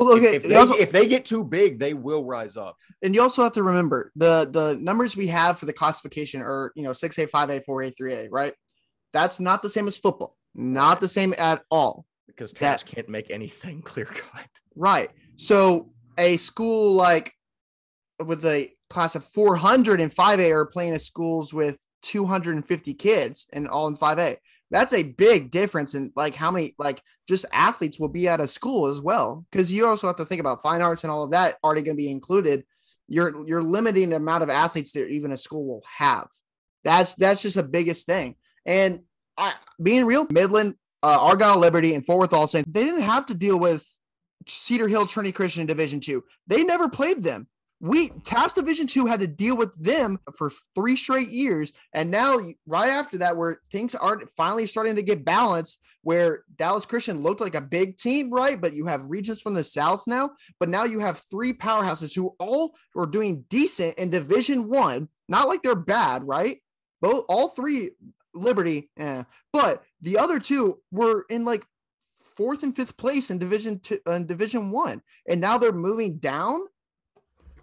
Well, 0.00 0.16
okay. 0.16 0.36
if, 0.36 0.42
they 0.44 0.48
they, 0.48 0.54
also- 0.56 0.74
if 0.74 0.90
they 0.90 1.06
get 1.06 1.24
too 1.24 1.44
big, 1.44 1.78
they 1.78 1.92
will 1.94 2.24
rise 2.24 2.56
up. 2.56 2.76
and 3.02 3.14
you 3.14 3.20
also 3.22 3.42
have 3.42 3.52
to 3.52 3.62
remember 3.62 4.10
the 4.16 4.48
the 4.50 4.74
numbers 4.80 5.14
we 5.16 5.26
have 5.28 5.58
for 5.58 5.66
the 5.66 5.72
classification 5.74 6.40
are 6.40 6.72
you 6.74 6.82
know 6.82 6.90
6A, 6.92 7.30
5A, 7.30 7.62
4A, 7.68 7.94
3A, 7.94 8.28
right? 8.30 8.54
That's 9.12 9.38
not 9.40 9.60
the 9.62 9.70
same 9.70 9.86
as 9.88 9.96
football. 9.98 10.36
Not 10.54 11.00
the 11.00 11.08
same 11.08 11.34
at 11.38 11.62
all. 11.70 12.06
because 12.26 12.52
TAPPS 12.52 12.82
can't 12.84 13.08
make 13.08 13.30
anything 13.30 13.82
clear 13.90 14.06
cut. 14.06 14.46
Right. 14.74 15.10
So 15.36 15.92
a 16.16 16.36
school 16.38 16.92
like 16.94 17.32
with 18.24 18.44
a 18.46 18.70
class 18.88 19.14
of 19.14 19.24
400 19.24 20.00
in 20.00 20.10
5A 20.10 20.50
are 20.52 20.66
playing 20.66 20.94
at 20.94 21.02
schools 21.02 21.52
with 21.54 21.78
250 22.02 22.94
kids 22.94 23.46
and 23.52 23.68
all 23.68 23.86
in 23.88 23.96
5A. 23.96 24.36
That's 24.70 24.92
a 24.92 25.02
big 25.02 25.50
difference 25.50 25.94
in 25.94 26.12
like 26.14 26.34
how 26.34 26.50
many 26.50 26.74
like 26.78 27.02
just 27.28 27.44
athletes 27.52 27.98
will 27.98 28.08
be 28.08 28.28
at 28.28 28.40
a 28.40 28.48
school 28.48 28.86
as 28.86 29.00
well. 29.00 29.44
Because 29.50 29.70
you 29.70 29.86
also 29.86 30.06
have 30.06 30.16
to 30.16 30.24
think 30.24 30.40
about 30.40 30.62
fine 30.62 30.82
arts 30.82 31.02
and 31.02 31.10
all 31.10 31.24
of 31.24 31.32
that 31.32 31.56
already 31.64 31.82
going 31.82 31.96
to 31.96 32.02
be 32.02 32.10
included. 32.10 32.64
You're 33.08 33.46
you're 33.46 33.62
limiting 33.62 34.10
the 34.10 34.16
amount 34.16 34.44
of 34.44 34.50
athletes 34.50 34.92
that 34.92 35.08
even 35.08 35.32
a 35.32 35.36
school 35.36 35.66
will 35.66 35.82
have. 35.98 36.28
That's 36.84 37.14
that's 37.16 37.42
just 37.42 37.56
the 37.56 37.62
biggest 37.62 38.06
thing. 38.06 38.36
And 38.64 39.00
I 39.36 39.54
being 39.82 40.06
real, 40.06 40.26
Midland, 40.30 40.76
uh, 41.02 41.18
Argyle 41.20 41.58
Liberty, 41.58 41.94
and 41.94 42.06
Fort 42.06 42.20
Worth 42.20 42.32
all 42.32 42.46
saying 42.46 42.66
they 42.68 42.84
didn't 42.84 43.00
have 43.00 43.26
to 43.26 43.34
deal 43.34 43.58
with 43.58 43.86
Cedar 44.46 44.86
Hill 44.86 45.06
Trinity 45.06 45.32
Christian 45.32 45.66
Division 45.66 46.00
Two. 46.00 46.22
They 46.46 46.62
never 46.62 46.88
played 46.88 47.22
them. 47.22 47.48
We 47.82 48.10
TAPPS 48.10 48.54
Division 48.54 48.86
Two 48.86 49.06
had 49.06 49.20
to 49.20 49.26
deal 49.26 49.56
with 49.56 49.74
them 49.82 50.18
for 50.36 50.52
three 50.74 50.96
straight 50.96 51.30
years, 51.30 51.72
and 51.94 52.10
now 52.10 52.38
right 52.66 52.90
after 52.90 53.16
that, 53.18 53.38
where 53.38 53.60
things 53.72 53.94
are 53.94 54.20
finally 54.36 54.66
starting 54.66 54.96
to 54.96 55.02
get 55.02 55.24
balanced, 55.24 55.80
where 56.02 56.44
Dallas 56.56 56.84
Christian 56.84 57.22
looked 57.22 57.40
like 57.40 57.54
a 57.54 57.60
big 57.60 57.96
team, 57.96 58.30
right? 58.30 58.60
But 58.60 58.74
you 58.74 58.84
have 58.84 59.06
regions 59.06 59.40
from 59.40 59.54
the 59.54 59.64
South 59.64 60.04
now, 60.06 60.30
but 60.58 60.68
now 60.68 60.84
you 60.84 60.98
have 60.98 61.22
three 61.30 61.54
powerhouses 61.54 62.14
who 62.14 62.34
all 62.38 62.74
are 62.94 63.06
doing 63.06 63.46
decent 63.48 63.96
in 63.96 64.10
Division 64.10 64.68
One. 64.68 65.08
Not 65.30 65.48
like 65.48 65.62
they're 65.62 65.74
bad, 65.74 66.22
right? 66.24 66.58
Both 67.00 67.24
all 67.30 67.48
three 67.48 67.92
Liberty, 68.34 68.90
eh. 68.98 69.24
but 69.52 69.82
the 70.02 70.18
other 70.18 70.38
two 70.38 70.80
were 70.90 71.24
in 71.30 71.44
like 71.44 71.64
fourth 72.36 72.62
and 72.62 72.76
fifth 72.76 72.96
place 72.96 73.30
in 73.30 73.38
Division 73.38 73.80
Two, 73.80 73.98
uh, 74.06 74.18
Division 74.18 74.70
One, 74.70 75.02
and 75.28 75.40
now 75.40 75.58
they're 75.58 75.72
moving 75.72 76.18
down 76.18 76.60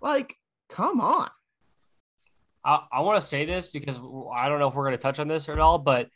like, 0.02 0.36
come 0.70 1.02
on. 1.02 1.30
I, 2.64 2.82
I 2.92 3.02
want 3.02 3.22
to 3.22 3.28
say 3.28 3.46
this 3.46 3.68
because 3.68 4.00
I 4.36 4.50
don't 4.50 4.60
know 4.60 4.68
if 4.68 4.76
we're 4.76 4.86
going 4.86 4.98
to 4.98 5.02
touch 5.02 5.20
on 5.20 5.28
this 5.28 5.48
at 5.50 5.60
all, 5.60 5.80
but 5.80 6.10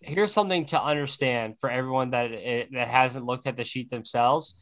here's 0.00 0.32
something 0.32 0.66
to 0.66 0.82
understand 0.82 1.56
for 1.60 1.70
everyone 1.70 2.10
that 2.10 2.30
it, 2.30 2.72
that 2.72 2.88
hasn't 2.88 3.26
looked 3.26 3.46
at 3.46 3.56
the 3.56 3.64
sheet 3.64 3.90
themselves. 3.90 4.60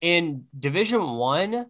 In 0.00 0.44
Division 0.58 1.02
One, 1.02 1.66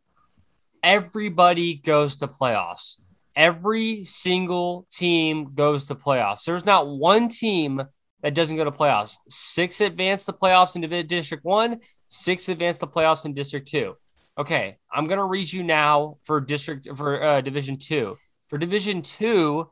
everybody 0.82 1.74
goes 1.74 2.16
to 2.18 2.28
playoffs. 2.28 3.00
Every 3.34 4.04
single 4.04 4.86
team 4.90 5.54
goes 5.54 5.86
to 5.86 5.94
playoffs. 5.94 6.44
There's 6.44 6.64
not 6.64 6.88
one 6.88 7.28
team 7.28 7.82
that 8.22 8.34
doesn't 8.34 8.56
go 8.56 8.64
to 8.64 8.72
playoffs. 8.72 9.16
Six 9.28 9.80
advance 9.80 10.24
the 10.24 10.32
playoffs 10.32 10.76
in 10.76 11.06
District 11.06 11.44
One, 11.44 11.80
six 12.08 12.48
advance 12.48 12.78
the 12.78 12.86
playoffs 12.86 13.24
in 13.24 13.34
District 13.34 13.66
Two. 13.66 13.94
Okay, 14.40 14.78
I'm 14.90 15.04
gonna 15.04 15.26
read 15.26 15.52
you 15.52 15.62
now 15.62 16.16
for 16.23 16.40
district 16.40 16.88
for 16.97 17.23
uh, 17.23 17.40
Division 17.42 17.76
Two. 17.76 18.16
For 18.49 18.56
Division 18.56 19.02
Two, 19.02 19.68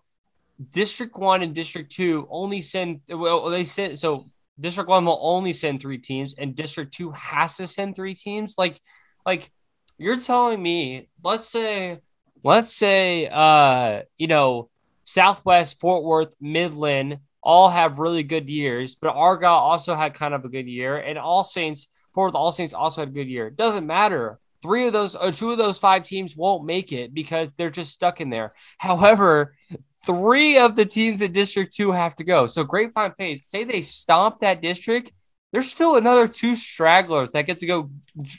District 0.73 1.17
One 1.17 1.41
and 1.41 1.55
District 1.55 1.91
Two 1.91 2.29
only 2.31 2.61
send. 2.61 3.01
Well, 3.09 3.49
they 3.49 3.65
send 3.65 3.99
so 3.99 4.31
District 4.61 4.91
One 4.91 5.07
will 5.07 5.19
only 5.23 5.55
send 5.55 5.81
three 5.81 5.97
teams, 5.97 6.35
and 6.37 6.55
District 6.55 6.93
Two 6.93 7.13
has 7.13 7.57
to 7.57 7.67
send 7.67 7.97
three 7.97 8.15
teams. 8.15 8.57
Like, 8.59 8.79
like 9.25 9.51
you're 9.97 10.21
telling 10.21 10.63
me, 10.63 11.09
let's 11.25 11.49
say, 11.49 12.01
let's 12.45 12.71
say, 12.71 13.27
uh, 13.27 14.03
you 14.19 14.27
know, 14.27 14.69
Southwest, 15.05 15.81
Fort 15.81 16.05
Worth, 16.05 16.35
Midland 16.43 17.21
all 17.43 17.71
have 17.71 17.99
really 17.99 18.23
good 18.23 18.51
years, 18.51 18.97
but 18.97 19.17
Argyle 19.17 19.51
also 19.55 19.95
had 19.95 20.13
kind 20.13 20.35
of 20.35 20.45
a 20.45 20.51
good 20.51 20.69
year, 20.69 20.95
and 20.99 21.17
All 21.17 21.43
Saints, 21.43 21.89
Fort 22.13 22.35
Worth 22.35 22.39
All 22.39 22.53
Saints 22.53 22.75
also 22.75 23.01
had 23.01 23.09
a 23.09 23.13
good 23.13 23.29
year. 23.29 23.47
It 23.47 23.57
doesn't 23.57 23.87
matter 23.87 24.39
Three 24.63 24.87
of 24.87 24.93
those, 24.93 25.15
or 25.15 25.33
two 25.33 25.51
of 25.51 25.59
those 25.59 25.79
five 25.79 26.05
teams 26.05 26.37
won't 26.37 26.65
make 26.65 26.93
it 26.93 27.15
because 27.15 27.51
they're 27.53 27.71
just 27.71 27.93
stuck 27.93 28.21
in 28.21 28.31
there. 28.31 28.53
However, 28.79 29.55
three 30.05 30.59
of 30.59 30.77
the 30.77 30.85
teams 30.85 31.21
in 31.21 31.33
District 31.33 31.75
2 31.75 31.93
have 31.93 32.17
to 32.17 32.25
go. 32.25 32.47
So 32.47 32.65
Grapevine 32.65 33.13
Faith, 33.17 33.43
say 33.43 33.65
they 33.65 33.83
stomp 33.83 34.41
that 34.41 34.63
district, 34.63 35.13
there's 35.53 35.71
still 35.71 35.97
another 35.97 36.29
two 36.29 36.57
stragglers 36.57 37.31
that 37.33 37.47
get 37.47 37.61
to 37.61 37.67
go 37.67 37.91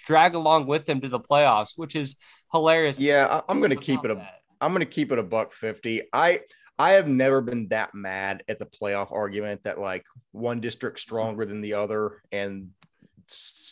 drag 0.05 0.35
along 0.35 0.67
with 0.67 0.85
them 0.85 1.01
to 1.01 1.09
the 1.09 1.19
playoffs, 1.19 1.73
which 1.75 1.95
is 1.95 2.15
hilarious. 2.51 2.99
Yeah, 2.99 3.41
I'm 3.49 3.57
going 3.59 3.71
to 3.71 3.75
keep 3.75 4.05
it 4.05 4.11
a 4.11 4.29
am 4.61 4.71
going 4.71 4.81
to 4.81 4.85
keep 4.85 5.11
it 5.11 5.19
a 5.19 5.23
buck 5.23 5.51
50. 5.51 6.03
I 6.13 6.41
I 6.77 6.91
have 6.93 7.07
never 7.07 7.41
been 7.41 7.67
that 7.69 7.93
mad 7.93 8.43
at 8.47 8.59
the 8.59 8.65
playoff 8.65 9.11
argument 9.11 9.63
that 9.63 9.79
like 9.79 10.05
one 10.31 10.61
district 10.61 10.97
mm-hmm. 10.97 11.01
stronger 11.01 11.45
than 11.45 11.61
the 11.61 11.73
other 11.73 12.21
and 12.31 12.69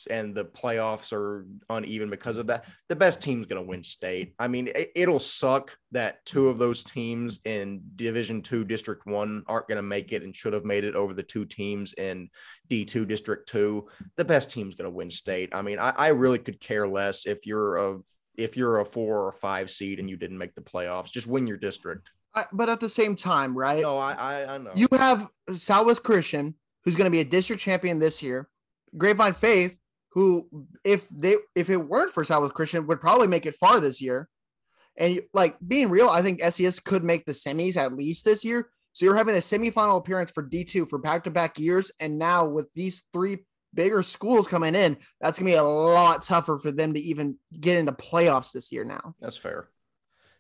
and 0.10 0.36
the 0.36 0.46
playoffs 0.46 1.12
are 1.12 1.46
uneven 1.70 2.10
because 2.10 2.38
of 2.38 2.48
that, 2.48 2.66
the 2.90 2.96
best 2.96 3.22
team's 3.22 3.46
going 3.46 3.62
to 3.62 3.68
win 3.68 3.84
state. 3.84 4.34
I 4.40 4.48
mean, 4.48 4.70
it, 4.74 5.10
will 5.10 5.20
suck 5.20 5.78
that 5.92 6.26
two 6.26 6.48
of 6.50 6.58
those 6.58 6.84
teams 6.84 7.40
in 7.46 7.82
Division 7.96 8.42
Two, 8.42 8.64
District 8.64 9.06
One, 9.06 9.44
aren't 9.48 9.68
going 9.68 9.78
to 9.78 9.82
make 9.82 10.12
it 10.12 10.24
and 10.24 10.36
should 10.36 10.54
have 10.54 10.66
made 10.66 10.84
it 10.84 10.96
over 10.96 11.14
the 11.14 11.24
two 11.24 11.46
teams 11.46 11.94
in 11.94 12.30
D 12.68 12.86
two, 12.86 13.06
District 13.06 13.48
Two. 13.48 13.88
The 14.16 14.26
best 14.26 14.50
team's 14.50 14.76
going 14.76 14.90
to 14.90 14.96
win 14.96 15.10
state. 15.10 15.50
I 15.54 15.62
mean, 15.62 15.80
I, 15.80 15.90
I 15.90 16.08
really 16.10 16.40
could 16.40 16.60
care 16.60 16.88
less 16.88 17.26
if 17.26 17.46
you're 17.46 17.78
a 17.78 17.98
if 18.36 18.56
you're 18.56 18.80
a 18.80 18.86
four 18.86 19.26
or 19.26 19.32
five 19.32 19.70
seed 19.72 20.00
and 20.00 20.10
you 20.10 20.18
didn't 20.18 20.38
make 20.38 20.56
the 20.56 20.62
playoffs. 20.62 21.12
Just 21.12 21.28
win 21.28 21.48
your 21.48 21.58
district. 21.58 22.10
but 22.54 22.70
at 22.70 22.80
the 22.80 22.90
same 22.90 23.16
time, 23.16 23.58
right? 23.58 23.82
No, 23.82 23.98
I, 23.98 24.14
I, 24.14 24.56
I 24.56 24.58
know. 24.60 24.72
You 24.76 24.88
have 24.92 25.28
Southwest 25.54 26.04
Christian, 26.04 26.54
who's 26.84 26.96
going 26.96 27.06
to 27.06 27.12
be 27.12 27.22
a 27.22 27.26
district 27.26 27.62
champion 27.62 27.98
this 27.98 28.22
year. 28.22 28.48
Grapevine 28.98 29.34
Faith, 29.34 29.78
who 30.12 30.48
if 30.84 31.08
they 31.10 31.36
if 31.56 31.70
it 31.70 31.78
weren't 31.78 32.12
for 32.12 32.24
Southwest 32.24 32.54
Christian, 32.54 32.88
would 32.88 33.02
probably 33.02 33.28
make 33.28 33.46
it 33.46 33.56
far 33.56 33.80
this 33.80 34.02
year. 34.02 34.28
And 34.98 35.22
like 35.34 35.58
being 35.66 35.90
real, 35.90 36.10
I 36.10 36.22
think 36.22 36.42
SCS 36.42 36.84
could 36.84 37.04
make 37.04 37.26
the 37.26 37.32
semis 37.32 37.78
at 37.78 37.94
least 37.94 38.26
this 38.26 38.44
year. 38.44 38.70
So 38.94 39.06
you're 39.06 39.16
having 39.16 39.36
a 39.36 39.40
semifinal 39.40 39.98
appearance 39.98 40.32
for 40.32 40.42
D2 40.42 40.90
for 40.90 40.98
back-to-back 40.98 41.60
years. 41.60 41.92
And 42.00 42.18
now 42.18 42.48
with 42.48 42.66
these 42.74 43.04
three 43.14 43.46
bigger 43.76 44.02
schools 44.02 44.48
coming 44.48 44.74
in, 44.74 44.98
that's 45.22 45.38
gonna 45.38 45.52
be 45.52 45.56
a 45.56 45.64
lot 45.64 46.24
tougher 46.24 46.58
for 46.58 46.72
them 46.72 46.96
to 46.96 47.00
even 47.00 47.38
get 47.60 47.78
into 47.78 47.92
playoffs 47.92 48.54
this 48.54 48.72
year 48.72 48.84
now. 48.84 49.14
That's 49.22 49.38
fair. 49.38 49.70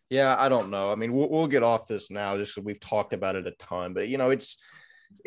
Yeah, 0.10 0.36
I 0.40 0.50
don't 0.50 0.72
know. 0.72 0.92
I 0.92 0.96
mean, 0.96 1.14
we'll, 1.14 1.30
we'll 1.30 1.48
get 1.48 1.64
off 1.64 1.86
this 1.86 2.10
now 2.10 2.38
just 2.38 2.56
because 2.56 2.66
we've 2.66 2.80
talked 2.80 3.14
about 3.14 3.36
it 3.36 3.46
a 3.46 3.52
ton, 3.60 3.94
but 3.94 4.08
you 4.08 4.18
know, 4.18 4.32
it's 4.32 4.58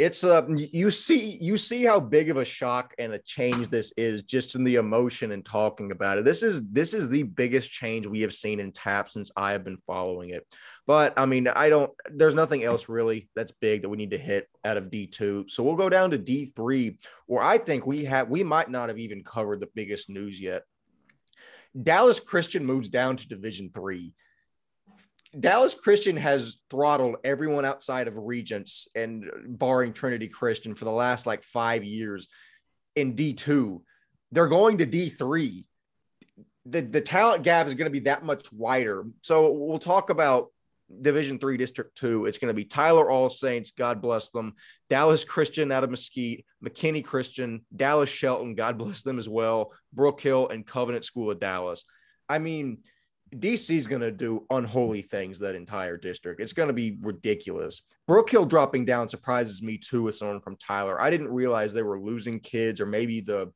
it's 0.00 0.24
uh 0.24 0.46
you 0.48 0.88
see 0.88 1.36
you 1.40 1.56
see 1.56 1.84
how 1.84 2.00
big 2.00 2.30
of 2.30 2.38
a 2.38 2.44
shock 2.44 2.94
and 2.98 3.12
a 3.12 3.18
change 3.18 3.68
this 3.68 3.92
is 3.98 4.22
just 4.22 4.54
in 4.54 4.64
the 4.64 4.76
emotion 4.76 5.32
and 5.32 5.44
talking 5.44 5.90
about 5.90 6.16
it. 6.18 6.24
This 6.24 6.42
is 6.42 6.62
this 6.70 6.94
is 6.94 7.08
the 7.08 7.22
biggest 7.22 7.70
change 7.70 8.06
we 8.06 8.22
have 8.22 8.32
seen 8.32 8.60
in 8.60 8.72
tap 8.72 9.10
since 9.10 9.30
i 9.36 9.52
have 9.52 9.64
been 9.64 9.76
following 9.76 10.30
it. 10.30 10.46
But 10.86 11.18
i 11.18 11.26
mean 11.26 11.48
i 11.48 11.68
don't 11.68 11.92
there's 12.10 12.34
nothing 12.34 12.64
else 12.64 12.88
really 12.88 13.28
that's 13.36 13.52
big 13.52 13.82
that 13.82 13.88
we 13.88 13.96
need 13.96 14.12
to 14.12 14.18
hit 14.18 14.48
out 14.64 14.76
of 14.76 14.84
d2 14.90 15.50
so 15.50 15.62
we'll 15.62 15.76
go 15.76 15.88
down 15.88 16.10
to 16.10 16.18
d3 16.18 16.96
where 17.26 17.42
i 17.42 17.58
think 17.58 17.86
we 17.86 18.04
have 18.04 18.28
we 18.28 18.42
might 18.42 18.70
not 18.70 18.88
have 18.88 18.98
even 18.98 19.22
covered 19.22 19.60
the 19.60 19.68
biggest 19.74 20.08
news 20.08 20.40
yet. 20.40 20.62
Dallas 21.80 22.20
christian 22.20 22.64
moves 22.64 22.88
down 22.88 23.16
to 23.16 23.28
division 23.28 23.70
three 23.72 24.14
Dallas 25.38 25.74
Christian 25.74 26.16
has 26.16 26.60
throttled 26.70 27.16
everyone 27.22 27.64
outside 27.64 28.08
of 28.08 28.16
Regents 28.16 28.88
and 28.94 29.30
barring 29.46 29.92
Trinity 29.92 30.28
Christian 30.28 30.74
for 30.74 30.84
the 30.84 30.90
last 30.90 31.26
like 31.26 31.44
five 31.44 31.84
years 31.84 32.28
in 32.96 33.14
D2. 33.14 33.80
They're 34.32 34.48
going 34.48 34.78
to 34.78 34.86
D3. 34.86 35.64
The, 36.66 36.80
the 36.80 37.00
talent 37.00 37.44
gap 37.44 37.68
is 37.68 37.74
going 37.74 37.86
to 37.86 37.90
be 37.90 38.00
that 38.00 38.24
much 38.24 38.52
wider. 38.52 39.04
So 39.22 39.52
we'll 39.52 39.78
talk 39.78 40.10
about 40.10 40.48
Division 41.00 41.38
Three, 41.38 41.56
District 41.56 41.96
Two. 41.96 42.26
It's 42.26 42.38
going 42.38 42.50
to 42.50 42.54
be 42.54 42.64
Tyler 42.64 43.08
All 43.08 43.30
Saints, 43.30 43.70
God 43.70 44.02
bless 44.02 44.30
them, 44.30 44.54
Dallas 44.88 45.22
Christian 45.22 45.70
out 45.70 45.84
of 45.84 45.90
Mesquite, 45.90 46.44
McKinney 46.64 47.04
Christian, 47.04 47.64
Dallas 47.74 48.10
Shelton, 48.10 48.56
God 48.56 48.76
bless 48.76 49.04
them 49.04 49.20
as 49.20 49.28
well, 49.28 49.72
Brook 49.92 50.20
Hill, 50.20 50.48
and 50.48 50.66
Covenant 50.66 51.04
School 51.04 51.30
of 51.30 51.38
Dallas. 51.38 51.84
I 52.28 52.40
mean, 52.40 52.78
DC 53.34 53.76
is 53.76 53.86
going 53.86 54.00
to 54.00 54.10
do 54.10 54.44
unholy 54.50 55.02
things 55.02 55.38
that 55.38 55.54
entire 55.54 55.96
district. 55.96 56.40
It's 56.40 56.52
going 56.52 56.68
to 56.68 56.72
be 56.72 56.98
ridiculous. 57.00 57.82
Brook 58.06 58.30
Hill 58.30 58.44
dropping 58.44 58.84
down 58.84 59.08
surprises 59.08 59.62
me 59.62 59.78
too 59.78 60.02
with 60.04 60.16
someone 60.16 60.40
from 60.40 60.56
Tyler. 60.56 61.00
I 61.00 61.10
didn't 61.10 61.28
realize 61.28 61.72
they 61.72 61.82
were 61.82 62.00
losing 62.00 62.40
kids 62.40 62.80
or 62.80 62.86
maybe 62.86 63.20
the 63.20 63.52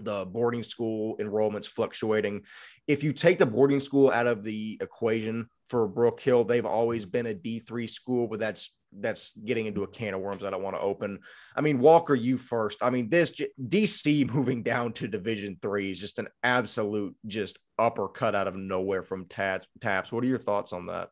the 0.00 0.24
boarding 0.26 0.62
school 0.62 1.16
enrollments 1.18 1.66
fluctuating. 1.66 2.44
If 2.86 3.02
you 3.02 3.12
take 3.12 3.38
the 3.38 3.46
boarding 3.46 3.80
school 3.80 4.10
out 4.10 4.28
of 4.28 4.44
the 4.44 4.78
equation 4.80 5.48
for 5.68 5.88
Brook 5.88 6.20
Hill, 6.20 6.44
they've 6.44 6.64
always 6.64 7.04
been 7.04 7.26
a 7.26 7.34
D3 7.34 7.90
school, 7.90 8.28
but 8.28 8.38
that's 8.38 8.70
that's 8.92 9.32
getting 9.44 9.66
into 9.66 9.82
a 9.82 9.86
can 9.86 10.14
of 10.14 10.20
worms 10.20 10.42
that 10.42 10.48
I 10.48 10.50
don't 10.50 10.62
want 10.62 10.76
to 10.76 10.80
open. 10.82 11.20
I 11.54 11.60
mean, 11.60 11.78
Walker, 11.78 12.14
you 12.14 12.38
first. 12.38 12.78
I 12.82 12.90
mean, 12.90 13.08
this 13.08 13.32
DC 13.60 14.30
moving 14.34 14.62
down 14.62 14.92
to 14.94 15.08
Division 15.08 15.58
Three 15.60 15.90
is 15.90 16.00
just 16.00 16.18
an 16.18 16.28
absolute 16.42 17.14
just 17.26 17.58
uppercut 17.78 18.34
out 18.34 18.48
of 18.48 18.56
nowhere 18.56 19.02
from 19.02 19.26
TAPPS. 19.26 19.66
TAPPS. 19.80 20.12
What 20.12 20.24
are 20.24 20.28
your 20.28 20.38
thoughts 20.38 20.72
on 20.72 20.86
that? 20.86 21.10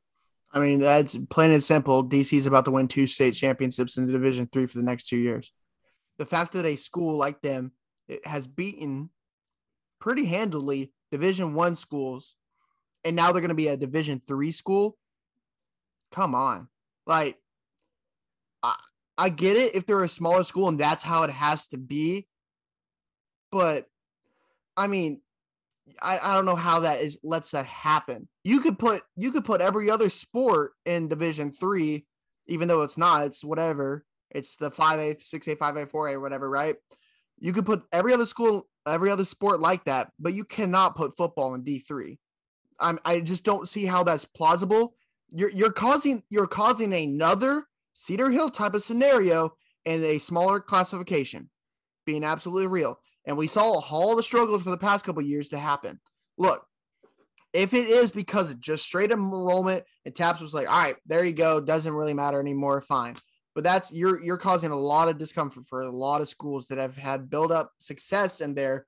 I 0.53 0.59
mean, 0.59 0.81
that's 0.81 1.17
plain 1.29 1.51
and 1.51 1.63
simple. 1.63 2.05
DC's 2.05 2.47
about 2.47 2.65
to 2.65 2.71
win 2.71 2.89
two 2.89 3.07
state 3.07 3.35
championships 3.35 3.97
in 3.97 4.07
the 4.07 4.13
Division 4.13 4.49
Three 4.53 4.67
for 4.67 4.79
the 4.79 4.85
next 4.85 5.09
two 5.09 5.19
years. 5.19 5.53
The 6.19 6.27
fact 6.27 6.53
that 6.53 6.65
a 6.65 6.77
school 6.77 7.17
like 7.17 7.43
them 7.43 7.73
has 8.25 8.47
beaten 8.47 9.11
pretty 10.01 10.25
handily 10.25 10.93
Division 11.11 11.55
One 11.55 11.77
schools, 11.77 12.35
and 13.05 13.15
now 13.15 13.33
they're 13.33 13.43
going 13.43 13.49
to 13.51 13.55
be 13.55 13.69
a 13.69 13.77
Division 13.77 14.21
Three 14.27 14.53
school. 14.53 14.97
Come 16.13 16.35
on, 16.35 16.69
like 17.07 17.39
I, 19.19 19.29
get 19.29 19.57
it 19.57 19.75
if 19.75 19.87
they're 19.87 20.03
a 20.03 20.09
smaller 20.09 20.45
school 20.45 20.69
and 20.69 20.79
that's 20.79 21.03
how 21.03 21.23
it 21.23 21.31
has 21.31 21.69
to 21.69 21.79
be. 21.79 22.27
But 23.51 23.87
I 24.77 24.87
mean, 24.87 25.21
I, 26.03 26.19
I 26.19 26.35
don't 26.35 26.47
know 26.47 26.57
how 26.57 26.81
that 26.81 27.01
is 27.01 27.19
lets 27.23 27.53
that 27.53 27.67
happen. 27.67 28.29
You 28.45 28.61
could 28.61 28.79
put 28.79 29.03
you 29.17 29.31
could 29.33 29.45
put 29.45 29.61
every 29.61 29.91
other 29.91 30.11
sport 30.11 30.73
in 30.85 31.09
division 31.09 31.53
three, 31.53 32.07
even 32.47 32.69
though 32.69 32.83
it's 32.83 32.99
not, 32.99 33.25
it's 33.25 33.45
whatever. 33.45 34.05
It's 34.31 34.57
the 34.57 34.71
5A, 34.71 35.23
6A, 35.23 35.57
5A, 35.57 35.91
4A, 35.91 36.21
whatever, 36.21 36.51
right? 36.51 36.77
You 37.39 37.53
could 37.53 37.65
put 37.65 37.85
every 37.93 38.13
other 38.13 38.27
school, 38.27 38.69
every 38.87 39.11
other 39.11 39.25
sport 39.25 39.61
like 39.61 39.85
that, 39.85 40.11
but 40.19 40.35
you 40.35 40.45
cannot 40.45 40.97
put 40.97 41.17
football 41.17 41.55
in 41.55 41.63
D3. 41.63 42.19
I'm, 42.79 42.99
I 43.05 43.21
just 43.21 43.45
don't 43.45 43.69
see 43.69 43.87
how 43.87 44.03
that's 44.03 44.25
plausible. 44.25 44.95
You're 45.33 45.51
you're 45.51 45.73
causing 45.73 46.23
you're 46.29 46.47
causing 46.47 46.93
another 46.93 47.67
Cedar 47.99 48.31
Hill 48.31 48.51
type 48.51 48.75
of 48.75 48.83
scenario 48.83 49.55
and 49.87 50.05
a 50.05 50.19
smaller 50.19 50.61
classification, 50.61 51.49
being 52.05 52.25
absolutely 52.25 52.67
real. 52.67 52.99
And 53.25 53.39
we 53.39 53.47
saw 53.47 53.81
all 53.91 54.15
the 54.15 54.23
struggles 54.23 54.63
for 54.63 54.71
the 54.71 54.77
past 54.77 55.07
couple 55.07 55.23
years 55.23 55.49
to 55.49 55.59
happen. 55.59 55.99
Look, 56.37 56.63
if 57.55 57.73
it 57.73 57.89
is 57.89 58.11
because 58.13 58.51
of 58.51 58.61
just 58.61 58.85
straight 58.85 59.13
enrollment 59.13 59.85
and 60.05 60.15
TAPPS 60.15 60.43
was 60.43 60.53
like, 60.53 60.69
all 60.69 60.77
right, 60.77 60.97
there 61.07 61.25
you 61.25 61.33
go, 61.33 61.59
doesn't 61.59 61.95
really 61.95 62.13
matter 62.13 62.39
anymore, 62.39 62.83
fine. 62.83 63.17
But 63.55 63.65
that's 63.65 63.91
you're 63.91 64.23
you're 64.23 64.37
causing 64.37 64.73
a 64.73 64.77
lot 64.77 65.09
of 65.09 65.17
discomfort 65.17 65.65
for 65.65 65.81
a 65.81 65.91
lot 65.91 66.21
of 66.21 66.29
schools 66.29 66.67
that 66.69 66.77
have 66.77 66.99
had 66.99 67.31
build 67.31 67.51
up 67.51 67.73
success 67.79 68.43
in 68.43 68.55
there. 68.55 68.87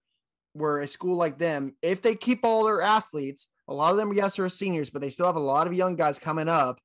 Where 0.52 0.80
a 0.80 0.88
school 0.88 1.16
like 1.16 1.38
them, 1.38 1.76
if 1.80 2.02
they 2.02 2.14
keep 2.14 2.40
all 2.42 2.64
their 2.64 2.82
athletes, 2.82 3.48
a 3.68 3.74
lot 3.74 3.92
of 3.92 3.96
them, 3.96 4.12
yes, 4.12 4.38
are 4.38 4.48
seniors, 4.50 4.90
but 4.90 5.00
they 5.00 5.10
still 5.10 5.26
have 5.26 5.36
a 5.36 5.40
lot 5.40 5.66
of 5.66 5.72
young 5.72 5.96
guys 5.96 6.18
coming 6.18 6.48
up. 6.48 6.78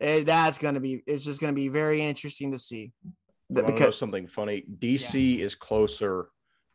And 0.00 0.20
eh, 0.20 0.24
that's 0.24 0.58
going 0.58 0.74
to 0.74 0.80
be, 0.80 1.02
it's 1.06 1.24
just 1.24 1.40
going 1.40 1.52
to 1.52 1.56
be 1.56 1.68
very 1.68 2.02
interesting 2.02 2.52
to 2.52 2.58
see. 2.58 2.92
That, 3.50 3.66
because 3.66 3.96
something 3.98 4.26
funny, 4.26 4.64
DC 4.78 5.38
yeah. 5.38 5.44
is 5.44 5.54
closer 5.54 6.28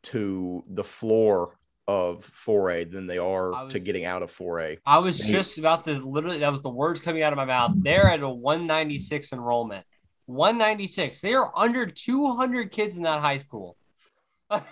to 0.03 0.63
the 0.69 0.83
floor 0.83 1.57
of 1.87 2.31
4A 2.45 2.91
than 2.91 3.07
they 3.07 3.17
are 3.17 3.51
was, 3.51 3.73
to 3.73 3.79
getting 3.79 4.05
out 4.05 4.21
of 4.21 4.31
4A. 4.31 4.77
I 4.85 4.99
was 4.99 5.17
just 5.19 5.57
about 5.57 5.83
to 5.85 5.99
literally, 5.99 6.37
that 6.39 6.51
was 6.51 6.61
the 6.61 6.69
words 6.69 7.01
coming 7.01 7.23
out 7.23 7.33
of 7.33 7.37
my 7.37 7.45
mouth. 7.45 7.71
They're 7.77 8.09
at 8.09 8.21
a 8.21 8.29
196 8.29 9.33
enrollment. 9.33 9.85
196. 10.27 11.19
They 11.21 11.33
are 11.33 11.51
under 11.57 11.87
200 11.87 12.71
kids 12.71 12.97
in 12.97 13.03
that 13.03 13.21
high 13.21 13.37
school 13.37 13.75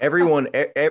everyone 0.01 0.48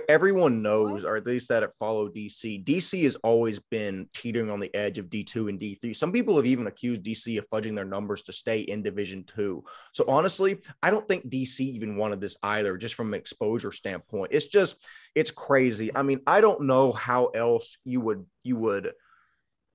everyone 0.09 0.63
knows 0.63 1.03
what? 1.03 1.11
or 1.11 1.17
at 1.17 1.27
least 1.27 1.49
that 1.49 1.63
it 1.63 1.71
follow 1.79 2.09
dc 2.09 2.65
dc 2.65 3.03
has 3.03 3.17
always 3.17 3.59
been 3.71 4.09
teetering 4.15 4.51
on 4.51 4.61
the 4.61 4.73
edge 4.75 4.99
of 4.99 5.07
d2 5.07 5.49
and 5.49 5.61
d3 5.61 5.95
some 5.95 6.13
people 6.13 6.37
have 6.37 6.47
even 6.47 6.67
accused 6.67 7.03
dc 7.03 7.39
of 7.39 7.49
fudging 7.51 7.75
their 7.75 7.85
numbers 7.85 8.23
to 8.23 8.33
stay 8.33 8.61
in 8.61 8.83
division 8.83 9.25
2 9.25 9.63
so 9.93 10.05
honestly 10.09 10.59
i 10.83 10.91
don't 10.91 11.09
think 11.09 11.29
dc 11.29 11.59
even 11.59 11.97
wanted 11.97 12.21
this 12.21 12.37
either 12.43 12.77
just 12.77 12.95
from 12.95 13.13
an 13.13 13.19
exposure 13.19 13.73
standpoint. 13.73 14.33
It's 14.33 14.47
just 14.47 14.77
it's 15.15 15.31
crazy. 15.31 15.95
I 15.95 16.03
mean 16.03 16.21
i 16.27 16.41
don't 16.41 16.63
know 16.63 16.93
how 16.93 17.27
else 17.27 17.79
you 17.85 18.01
would 18.01 18.27
you 18.43 18.57
would 18.57 18.93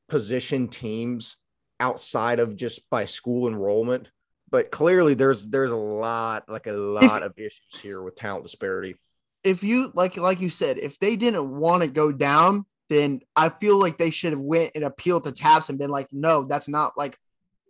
position 0.10 0.68
teams 0.68 1.38
outside 1.80 2.40
of 2.40 2.56
just 2.56 2.90
by 2.90 3.06
school 3.06 3.48
enrollment 3.48 4.12
but 4.52 4.72
clearly 4.72 5.14
there's 5.14 5.48
there's 5.48 5.72
a 5.72 5.76
lot 5.76 6.48
like 6.50 6.68
a 6.68 6.74
lot 6.74 7.24
if, 7.24 7.30
of 7.30 7.34
issues 7.38 7.80
here 7.82 8.02
with 8.02 8.16
talent 8.16 8.44
disparity. 8.44 8.96
If 9.44 9.64
you 9.64 9.92
like 9.96 10.18
like 10.18 10.40
you 10.40 10.50
said 10.50 10.78
if 10.78 11.00
they 11.00 11.16
didn't 11.16 11.50
want 11.50 11.82
to 11.82 11.88
go 11.88 12.12
down 12.12 12.66
then 12.90 13.22
i 13.38 13.48
feel 13.48 13.80
like 13.80 13.98
they 13.98 14.10
should 14.10 14.34
have 14.34 14.42
went 14.42 14.72
and 14.76 14.84
appealed 14.84 15.24
to 15.24 15.32
TAPPS 15.32 15.70
and 15.70 15.80
been 15.80 15.90
like 15.90 16.10
no 16.12 16.44
that's 16.44 16.68
not 16.68 16.98
like 16.98 17.18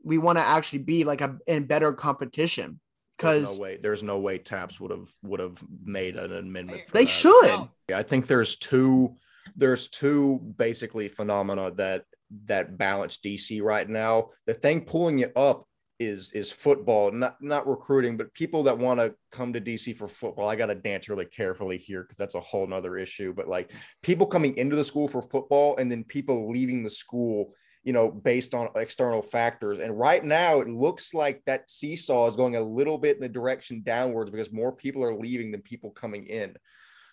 we 0.04 0.18
want 0.18 0.38
to 0.38 0.44
actually 0.44 0.80
be 0.80 1.04
like 1.04 1.22
a 1.22 1.38
in 1.48 1.66
better 1.66 1.94
competition. 1.94 2.80
Because 3.18 3.44
there's 3.44 3.58
no 3.58 3.64
way 3.64 3.78
there's 3.82 4.04
no 4.04 4.20
way 4.20 4.38
TAPPS 4.40 4.80
would 4.80 4.92
have 4.92 5.10
would 5.22 5.40
have 5.40 5.64
made 5.84 6.16
an 6.16 6.36
amendment 6.36 6.82
they 6.92 7.06
that. 7.06 7.10
should. 7.10 7.70
I 7.94 8.04
think 8.04 8.28
there's 8.28 8.56
two 8.56 9.16
there's 9.56 9.88
two 9.90 10.40
basically 10.58 11.08
phenomena 11.08 11.72
that 11.72 12.06
that 12.46 12.78
balance 12.78 13.20
dc 13.24 13.62
right 13.62 13.88
now. 13.88 14.30
The 14.48 14.54
thing 14.54 14.82
pulling 14.82 15.20
it 15.20 15.34
up 15.36 15.68
is 16.02 16.32
is 16.32 16.52
football, 16.52 17.12
not 17.12 17.38
not 17.42 17.68
recruiting, 17.68 18.18
but 18.18 18.34
people 18.34 18.64
that 18.64 18.78
want 18.78 19.00
to 19.00 19.14
come 19.32 19.54
to 19.54 19.62
DC 19.62 19.96
for 19.98 20.08
football. 20.08 20.50
I 20.50 20.56
got 20.56 20.68
to 20.68 20.76
dance 20.76 21.08
really 21.08 21.26
carefully 21.26 21.78
here 21.78 22.02
because 22.02 22.18
that's 22.18 22.36
a 22.36 22.40
whole 22.40 22.66
nother 22.68 22.98
issue. 22.98 23.34
But 23.34 23.48
like 23.48 23.72
people 24.02 24.26
coming 24.26 24.58
into 24.58 24.76
the 24.76 24.84
school 24.84 25.08
for 25.08 25.22
football 25.22 25.78
and 25.78 25.92
then 25.92 26.04
people 26.04 26.52
leaving 26.52 26.84
the 26.84 26.90
school, 26.90 27.54
you 27.84 27.94
know, 27.94 28.10
based 28.10 28.54
on 28.54 28.70
external 28.76 29.22
factors. 29.22 29.80
And 29.80 29.98
right 29.98 30.24
now, 30.24 30.62
it 30.62 30.68
looks 30.68 31.14
like 31.14 31.44
that 31.46 31.70
seesaw 31.70 32.28
is 32.28 32.36
going 32.36 32.56
a 32.56 32.62
little 32.62 32.98
bit 32.98 33.16
in 33.16 33.22
the 33.22 33.30
direction 33.30 33.84
downwards 33.84 34.32
because 34.32 34.52
more 34.52 34.72
people 34.72 35.04
are 35.04 35.16
leaving 35.16 35.52
than 35.52 35.62
people 35.62 35.92
coming 35.92 36.26
in. 36.26 36.56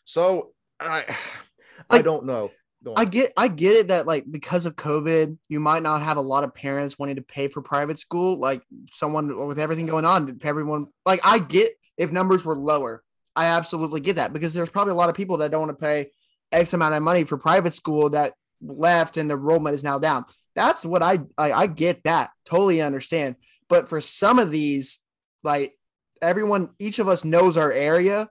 So 0.04 0.52
I 0.80 1.14
I 1.90 2.02
don't 2.02 2.24
know. 2.24 2.50
I 2.96 3.04
get 3.04 3.32
I 3.36 3.48
get 3.48 3.76
it 3.76 3.88
that 3.88 4.06
like 4.06 4.24
because 4.30 4.64
of 4.64 4.76
COVID, 4.76 5.36
you 5.48 5.58
might 5.60 5.82
not 5.82 6.02
have 6.02 6.16
a 6.16 6.22
lot 6.22 6.44
of 6.44 6.54
parents 6.54 6.98
wanting 6.98 7.16
to 7.16 7.22
pay 7.22 7.48
for 7.48 7.60
private 7.60 7.98
school. 7.98 8.38
Like 8.38 8.62
someone 8.92 9.46
with 9.46 9.58
everything 9.58 9.86
going 9.86 10.04
on, 10.04 10.38
everyone 10.42 10.86
like 11.04 11.20
I 11.24 11.38
get 11.40 11.72
if 11.96 12.12
numbers 12.12 12.44
were 12.44 12.54
lower. 12.54 13.02
I 13.34 13.46
absolutely 13.46 14.00
get 14.00 14.16
that 14.16 14.32
because 14.32 14.52
there's 14.52 14.70
probably 14.70 14.92
a 14.92 14.96
lot 14.96 15.08
of 15.08 15.16
people 15.16 15.38
that 15.38 15.50
don't 15.50 15.66
want 15.66 15.78
to 15.78 15.84
pay 15.84 16.10
X 16.52 16.72
amount 16.72 16.94
of 16.94 17.02
money 17.02 17.24
for 17.24 17.36
private 17.36 17.74
school 17.74 18.10
that 18.10 18.34
left 18.60 19.16
and 19.16 19.28
the 19.28 19.34
enrollment 19.34 19.74
is 19.74 19.84
now 19.84 19.98
down. 19.98 20.24
That's 20.54 20.84
what 20.84 21.02
I 21.02 21.20
I, 21.36 21.52
I 21.52 21.66
get 21.66 22.04
that. 22.04 22.30
Totally 22.44 22.80
understand. 22.80 23.36
But 23.68 23.88
for 23.88 24.00
some 24.00 24.38
of 24.38 24.52
these, 24.52 25.00
like 25.42 25.74
everyone, 26.22 26.70
each 26.78 27.00
of 27.00 27.08
us 27.08 27.24
knows 27.24 27.56
our 27.56 27.72
area. 27.72 28.28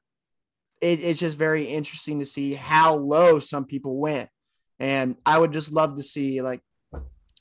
It, 0.79 1.01
it's 1.01 1.19
just 1.19 1.37
very 1.37 1.65
interesting 1.65 2.19
to 2.19 2.25
see 2.25 2.53
how 2.53 2.95
low 2.95 3.39
some 3.39 3.65
people 3.65 3.97
went 3.97 4.29
and 4.79 5.15
I 5.25 5.37
would 5.37 5.53
just 5.53 5.71
love 5.71 5.95
to 5.95 6.03
see 6.03 6.41
like 6.41 6.61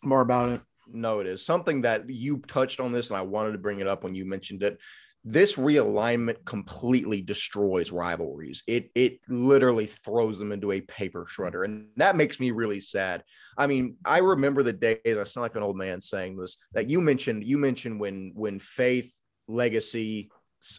more 0.02 0.20
about 0.20 0.50
it. 0.50 0.60
No, 0.88 1.20
it 1.20 1.26
is 1.26 1.44
something 1.44 1.82
that 1.82 2.08
you 2.08 2.38
touched 2.46 2.80
on 2.80 2.92
this, 2.92 3.10
and 3.10 3.16
I 3.16 3.22
wanted 3.22 3.52
to 3.52 3.58
bring 3.58 3.80
it 3.80 3.88
up 3.88 4.04
when 4.04 4.14
you 4.14 4.24
mentioned 4.24 4.62
it. 4.62 4.78
This 5.24 5.56
realignment 5.56 6.44
completely 6.44 7.20
destroys 7.20 7.90
rivalries. 7.90 8.62
It 8.68 8.90
it 8.94 9.18
literally 9.28 9.86
throws 9.86 10.38
them 10.38 10.52
into 10.52 10.70
a 10.70 10.80
paper 10.82 11.26
shredder, 11.28 11.64
and 11.64 11.88
that 11.96 12.14
makes 12.14 12.38
me 12.38 12.52
really 12.52 12.80
sad. 12.80 13.24
I 13.58 13.66
mean, 13.66 13.96
I 14.04 14.18
remember 14.18 14.62
the 14.62 14.72
days. 14.72 15.00
I 15.04 15.24
sound 15.24 15.42
like 15.42 15.56
an 15.56 15.64
old 15.64 15.76
man 15.76 16.00
saying 16.00 16.36
this. 16.36 16.56
That 16.74 16.88
you 16.88 17.00
mentioned. 17.00 17.42
You 17.42 17.58
mentioned 17.58 17.98
when 17.98 18.32
when 18.36 18.60
faith, 18.60 19.12
legacy, 19.48 20.30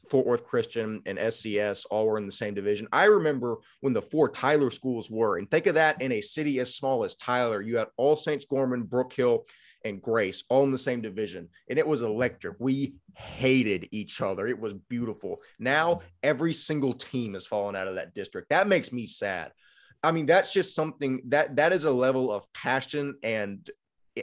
Fort 0.10 0.26
Worth 0.26 0.46
Christian 0.46 1.02
and 1.06 1.18
SCS 1.18 1.86
all 1.90 2.08
were 2.08 2.18
in 2.18 2.26
the 2.26 2.32
same 2.32 2.54
division. 2.54 2.88
I 2.92 3.06
remember 3.06 3.58
when 3.82 3.94
the 3.94 4.02
four 4.02 4.30
Tyler 4.30 4.72
schools 4.72 5.10
were, 5.10 5.38
and 5.38 5.50
think 5.50 5.68
of 5.68 5.76
that 5.76 6.02
in 6.02 6.12
a 6.12 6.22
city 6.22 6.60
as 6.60 6.76
small 6.76 7.04
as 7.04 7.16
Tyler. 7.16 7.62
You 7.62 7.78
had 7.78 7.88
All 7.98 8.16
Saints, 8.16 8.46
Gorman, 8.46 8.84
Brook 8.84 9.14
Hill, 9.14 9.46
and 9.86 10.02
Grace 10.02 10.44
all 10.50 10.64
in 10.64 10.72
the 10.72 10.78
same 10.78 11.02
division, 11.02 11.50
and 11.70 11.80
it 11.80 11.88
was 11.88 12.02
electric. 12.02 12.56
We 12.60 12.96
hated 13.16 13.88
each 13.92 14.22
other. 14.22 14.48
It 14.48 14.60
was 14.60 14.74
beautiful. 14.74 15.38
Now 15.60 16.02
every 16.24 16.54
single 16.54 16.94
team 16.94 17.34
has 17.34 17.46
fallen 17.46 17.76
out 17.76 17.88
of 17.88 17.96
that 17.96 18.14
district. 18.14 18.50
That 18.50 18.68
makes 18.68 18.92
me 18.92 19.08
sad. 19.08 19.52
I 20.04 20.12
mean, 20.12 20.26
that's 20.26 20.54
just 20.54 20.76
something 20.76 21.22
that 21.28 21.56
that 21.56 21.74
is 21.74 21.86
a 21.86 21.92
level 21.92 22.32
of 22.32 22.52
passion 22.54 23.16
and 23.24 23.68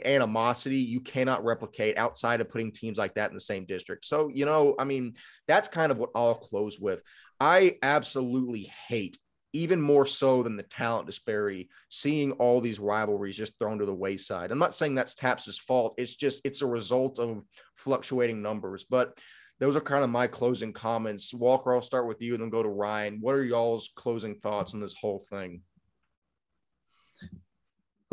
animosity 0.03 0.77
you 0.77 0.99
cannot 0.99 1.43
replicate 1.43 1.97
outside 1.97 2.41
of 2.41 2.49
putting 2.49 2.71
teams 2.71 2.97
like 2.97 3.13
that 3.15 3.29
in 3.29 3.35
the 3.35 3.39
same 3.39 3.65
district. 3.65 4.05
So, 4.05 4.29
you 4.33 4.45
know, 4.45 4.75
I 4.79 4.83
mean, 4.83 5.13
that's 5.47 5.67
kind 5.67 5.91
of 5.91 5.97
what 5.97 6.09
I'll 6.15 6.35
close 6.35 6.79
with. 6.79 7.03
I 7.39 7.77
absolutely 7.83 8.71
hate, 8.87 9.17
even 9.53 9.81
more 9.81 10.05
so 10.05 10.43
than 10.43 10.55
the 10.55 10.63
talent 10.63 11.05
disparity, 11.05 11.69
seeing 11.89 12.31
all 12.33 12.61
these 12.61 12.79
rivalries 12.79 13.37
just 13.37 13.57
thrown 13.59 13.79
to 13.79 13.85
the 13.85 13.93
wayside. 13.93 14.51
I'm 14.51 14.59
not 14.59 14.75
saying 14.75 14.95
that's 14.95 15.15
TAPPS's 15.15 15.59
fault. 15.59 15.95
It's 15.97 16.15
just, 16.15 16.41
it's 16.43 16.61
a 16.61 16.67
result 16.67 17.19
of 17.19 17.43
fluctuating 17.75 18.41
numbers. 18.41 18.85
But 18.89 19.17
those 19.59 19.75
are 19.75 19.81
kind 19.81 20.03
of 20.03 20.09
my 20.09 20.27
closing 20.27 20.73
comments. 20.73 21.33
Walker, 21.33 21.73
I'll 21.73 21.81
start 21.81 22.07
with 22.07 22.21
you 22.21 22.33
and 22.33 22.43
then 22.43 22.49
go 22.49 22.63
to 22.63 22.69
Ryan. 22.69 23.19
What 23.21 23.35
are 23.35 23.43
y'all's 23.43 23.91
closing 23.95 24.35
thoughts 24.35 24.73
on 24.73 24.81
this 24.81 24.95
whole 24.99 25.19
thing? 25.29 25.61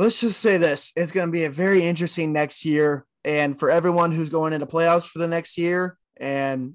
Let's 0.02 0.20
just 0.20 0.40
say 0.40 0.56
this 0.56 0.92
it's 0.96 1.12
going 1.12 1.28
to 1.28 1.32
be 1.32 1.44
a 1.44 1.50
very 1.50 1.84
interesting 1.84 2.32
next 2.32 2.64
year. 2.64 3.06
And 3.24 3.58
for 3.58 3.70
everyone 3.70 4.10
who's 4.10 4.28
going 4.28 4.52
into 4.52 4.66
playoffs 4.66 5.06
for 5.06 5.20
the 5.20 5.28
next 5.28 5.56
year 5.56 5.96
and 6.16 6.74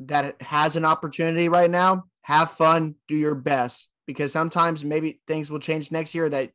that 0.00 0.42
has 0.42 0.74
an 0.74 0.84
opportunity 0.84 1.48
right 1.48 1.70
now 1.70 2.04
have 2.22 2.50
fun 2.50 2.96
do 3.06 3.14
your 3.14 3.36
best. 3.36 3.88
Because 4.06 4.32
sometimes 4.32 4.84
maybe 4.84 5.20
things 5.26 5.50
will 5.50 5.60
change 5.60 5.92
next 5.92 6.14
year 6.14 6.28
that 6.28 6.50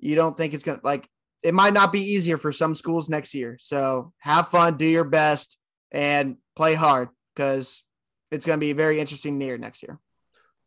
you 0.00 0.14
don't 0.16 0.36
think 0.36 0.54
it's 0.54 0.64
going 0.64 0.80
to 0.80 0.86
like 0.86 1.08
it 1.42 1.54
might 1.54 1.74
not 1.74 1.92
be 1.92 2.00
easier 2.00 2.38
for 2.38 2.50
some 2.50 2.74
schools 2.74 3.08
next 3.08 3.34
year. 3.34 3.56
So 3.60 4.12
have 4.18 4.48
fun 4.48 4.78
do 4.78 4.86
your 4.86 5.04
best 5.04 5.58
and 5.92 6.38
play 6.56 6.74
hard 6.74 7.10
because 7.34 7.84
it's 8.32 8.46
going 8.46 8.58
to 8.58 8.64
be 8.64 8.70
a 8.70 8.74
very 8.74 8.98
interesting 8.98 9.40
year 9.40 9.58
next 9.58 9.82
year. 9.82 9.98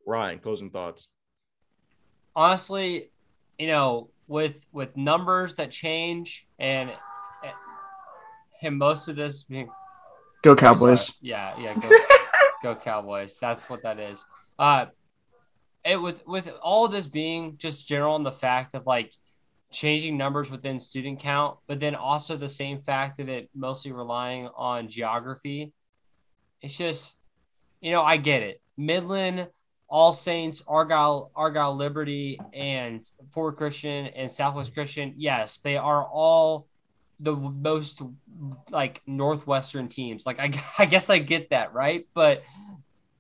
Ryan 0.06 0.40
closing 0.40 0.70
thoughts. 0.70 1.08
Honestly 2.36 3.10
you 3.62 3.68
know 3.68 4.10
with 4.32 4.66
with 4.72 4.96
numbers 4.96 5.56
that 5.56 5.70
change 5.70 6.48
and 6.58 6.90
him 8.62 8.78
most 8.78 9.10
of 9.10 9.18
this 9.18 9.44
being 9.44 9.70
go 10.42 10.56
Cowboys. 10.56 11.12
Yeah, 11.22 11.54
yeah, 11.60 11.74
go, 11.74 11.90
go 12.64 12.76
Cowboys. 12.76 13.38
That's 13.42 13.70
what 13.70 13.84
that 13.84 14.00
is. 14.00 14.24
Uh 14.58 14.86
it 15.84 16.02
with 16.02 16.26
with 16.26 16.50
all 16.64 16.86
of 16.86 16.94
this 16.94 17.08
being 17.08 17.58
just 17.58 17.86
general 17.86 18.16
on 18.16 18.24
the 18.24 18.32
fact 18.32 18.74
of 18.74 18.88
like 18.88 19.12
changing 19.70 20.16
numbers 20.18 20.50
within 20.50 20.80
student 20.80 21.20
count, 21.20 21.58
but 21.68 21.82
then 21.82 21.94
also 21.94 22.38
the 22.38 22.50
same 22.50 22.82
fact 22.82 23.20
of 23.20 23.28
it 23.28 23.50
mostly 23.54 23.92
relying 23.92 24.48
on 24.56 24.88
geography. 24.88 25.74
It's 26.62 26.78
just, 26.78 27.16
you 27.82 27.92
know, 27.92 28.04
I 28.04 28.16
get 28.16 28.44
it. 28.44 28.62
Midland 28.78 29.48
All 29.92 30.14
Saints, 30.14 30.64
Argyle, 30.68 31.32
Argyle 31.36 31.76
Liberty, 31.76 32.40
and 32.54 33.06
Fort 33.34 33.58
Christian 33.58 34.08
and 34.08 34.32
Southwest 34.32 34.74
Christian, 34.74 35.14
yes, 35.18 35.60
they 35.60 35.76
are 35.76 36.06
all 36.06 36.68
the 37.20 37.36
most 37.36 38.02
like 38.70 39.02
Northwestern 39.06 39.90
teams. 39.90 40.26
Like 40.26 40.40
I, 40.40 40.52
I 40.80 40.86
guess 40.86 41.10
I 41.10 41.20
get 41.20 41.50
that, 41.50 41.74
right? 41.74 42.08
But 42.14 42.44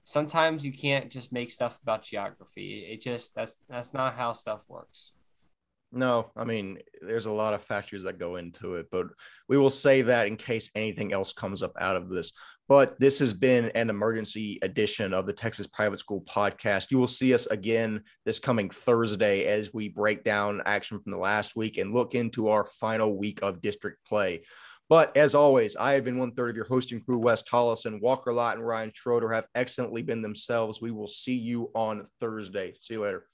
sometimes 0.05 0.65
you 0.65 0.71
can't 0.71 1.11
just 1.11 1.31
make 1.31 1.51
stuff 1.51 1.77
about 1.83 2.03
geography. 2.03 2.87
It 2.89 3.01
just 3.01 3.35
that's 3.35 3.57
that's 3.69 3.93
not 3.93 4.15
how 4.15 4.33
stuff 4.33 4.61
works. 4.67 5.11
No, 5.93 6.31
I 6.37 6.45
mean, 6.45 6.79
there's 7.01 7.25
a 7.25 7.31
lot 7.31 7.53
of 7.53 7.61
factors 7.61 8.03
that 8.03 8.17
go 8.17 8.37
into 8.37 8.75
it, 8.75 8.87
but 8.91 9.07
we 9.49 9.57
will 9.57 9.69
say 9.69 10.01
that 10.03 10.25
in 10.25 10.37
case 10.37 10.71
anything 10.73 11.11
else 11.11 11.33
comes 11.33 11.61
up 11.61 11.73
out 11.77 11.97
of 11.97 12.07
this. 12.07 12.31
But 12.69 12.97
this 12.97 13.19
has 13.19 13.33
been 13.33 13.65
an 13.75 13.89
emergency 13.89 14.57
edition 14.61 15.13
of 15.13 15.25
the 15.25 15.33
Texas 15.33 15.67
Private 15.67 15.99
School 15.99 16.21
Podcast. 16.21 16.91
You 16.91 16.97
will 16.97 17.07
see 17.07 17.33
us 17.33 17.45
again 17.47 18.03
this 18.23 18.39
coming 18.39 18.69
Thursday 18.69 19.43
as 19.43 19.73
we 19.73 19.89
break 19.89 20.23
down 20.23 20.61
action 20.65 21.01
from 21.01 21.11
the 21.11 21.17
last 21.17 21.57
week 21.57 21.77
and 21.77 21.93
look 21.93 22.15
into 22.15 22.47
our 22.47 22.65
final 22.65 23.17
week 23.17 23.41
of 23.41 23.61
district 23.61 24.05
play. 24.07 24.43
But 24.87 25.15
as 25.17 25.35
always, 25.35 25.75
I 25.75 25.93
have 25.93 26.05
been 26.05 26.19
one 26.19 26.31
third 26.31 26.51
of 26.51 26.55
your 26.55 26.65
hosting 26.65 27.01
crew, 27.01 27.19
Wes 27.19 27.43
Tolleson, 27.43 27.99
Walker 28.01 28.31
Lott, 28.31 28.55
and 28.55 28.65
Ryan 28.65 28.91
Schroeder 28.93 29.33
have 29.33 29.47
excellently 29.55 30.01
been 30.01 30.21
themselves. 30.21 30.81
We 30.81 30.91
will 30.91 31.07
see 31.09 31.35
you 31.35 31.71
on 31.75 32.07
Thursday. 32.21 32.75
See 32.79 32.93
you 32.93 33.03
later. 33.03 33.25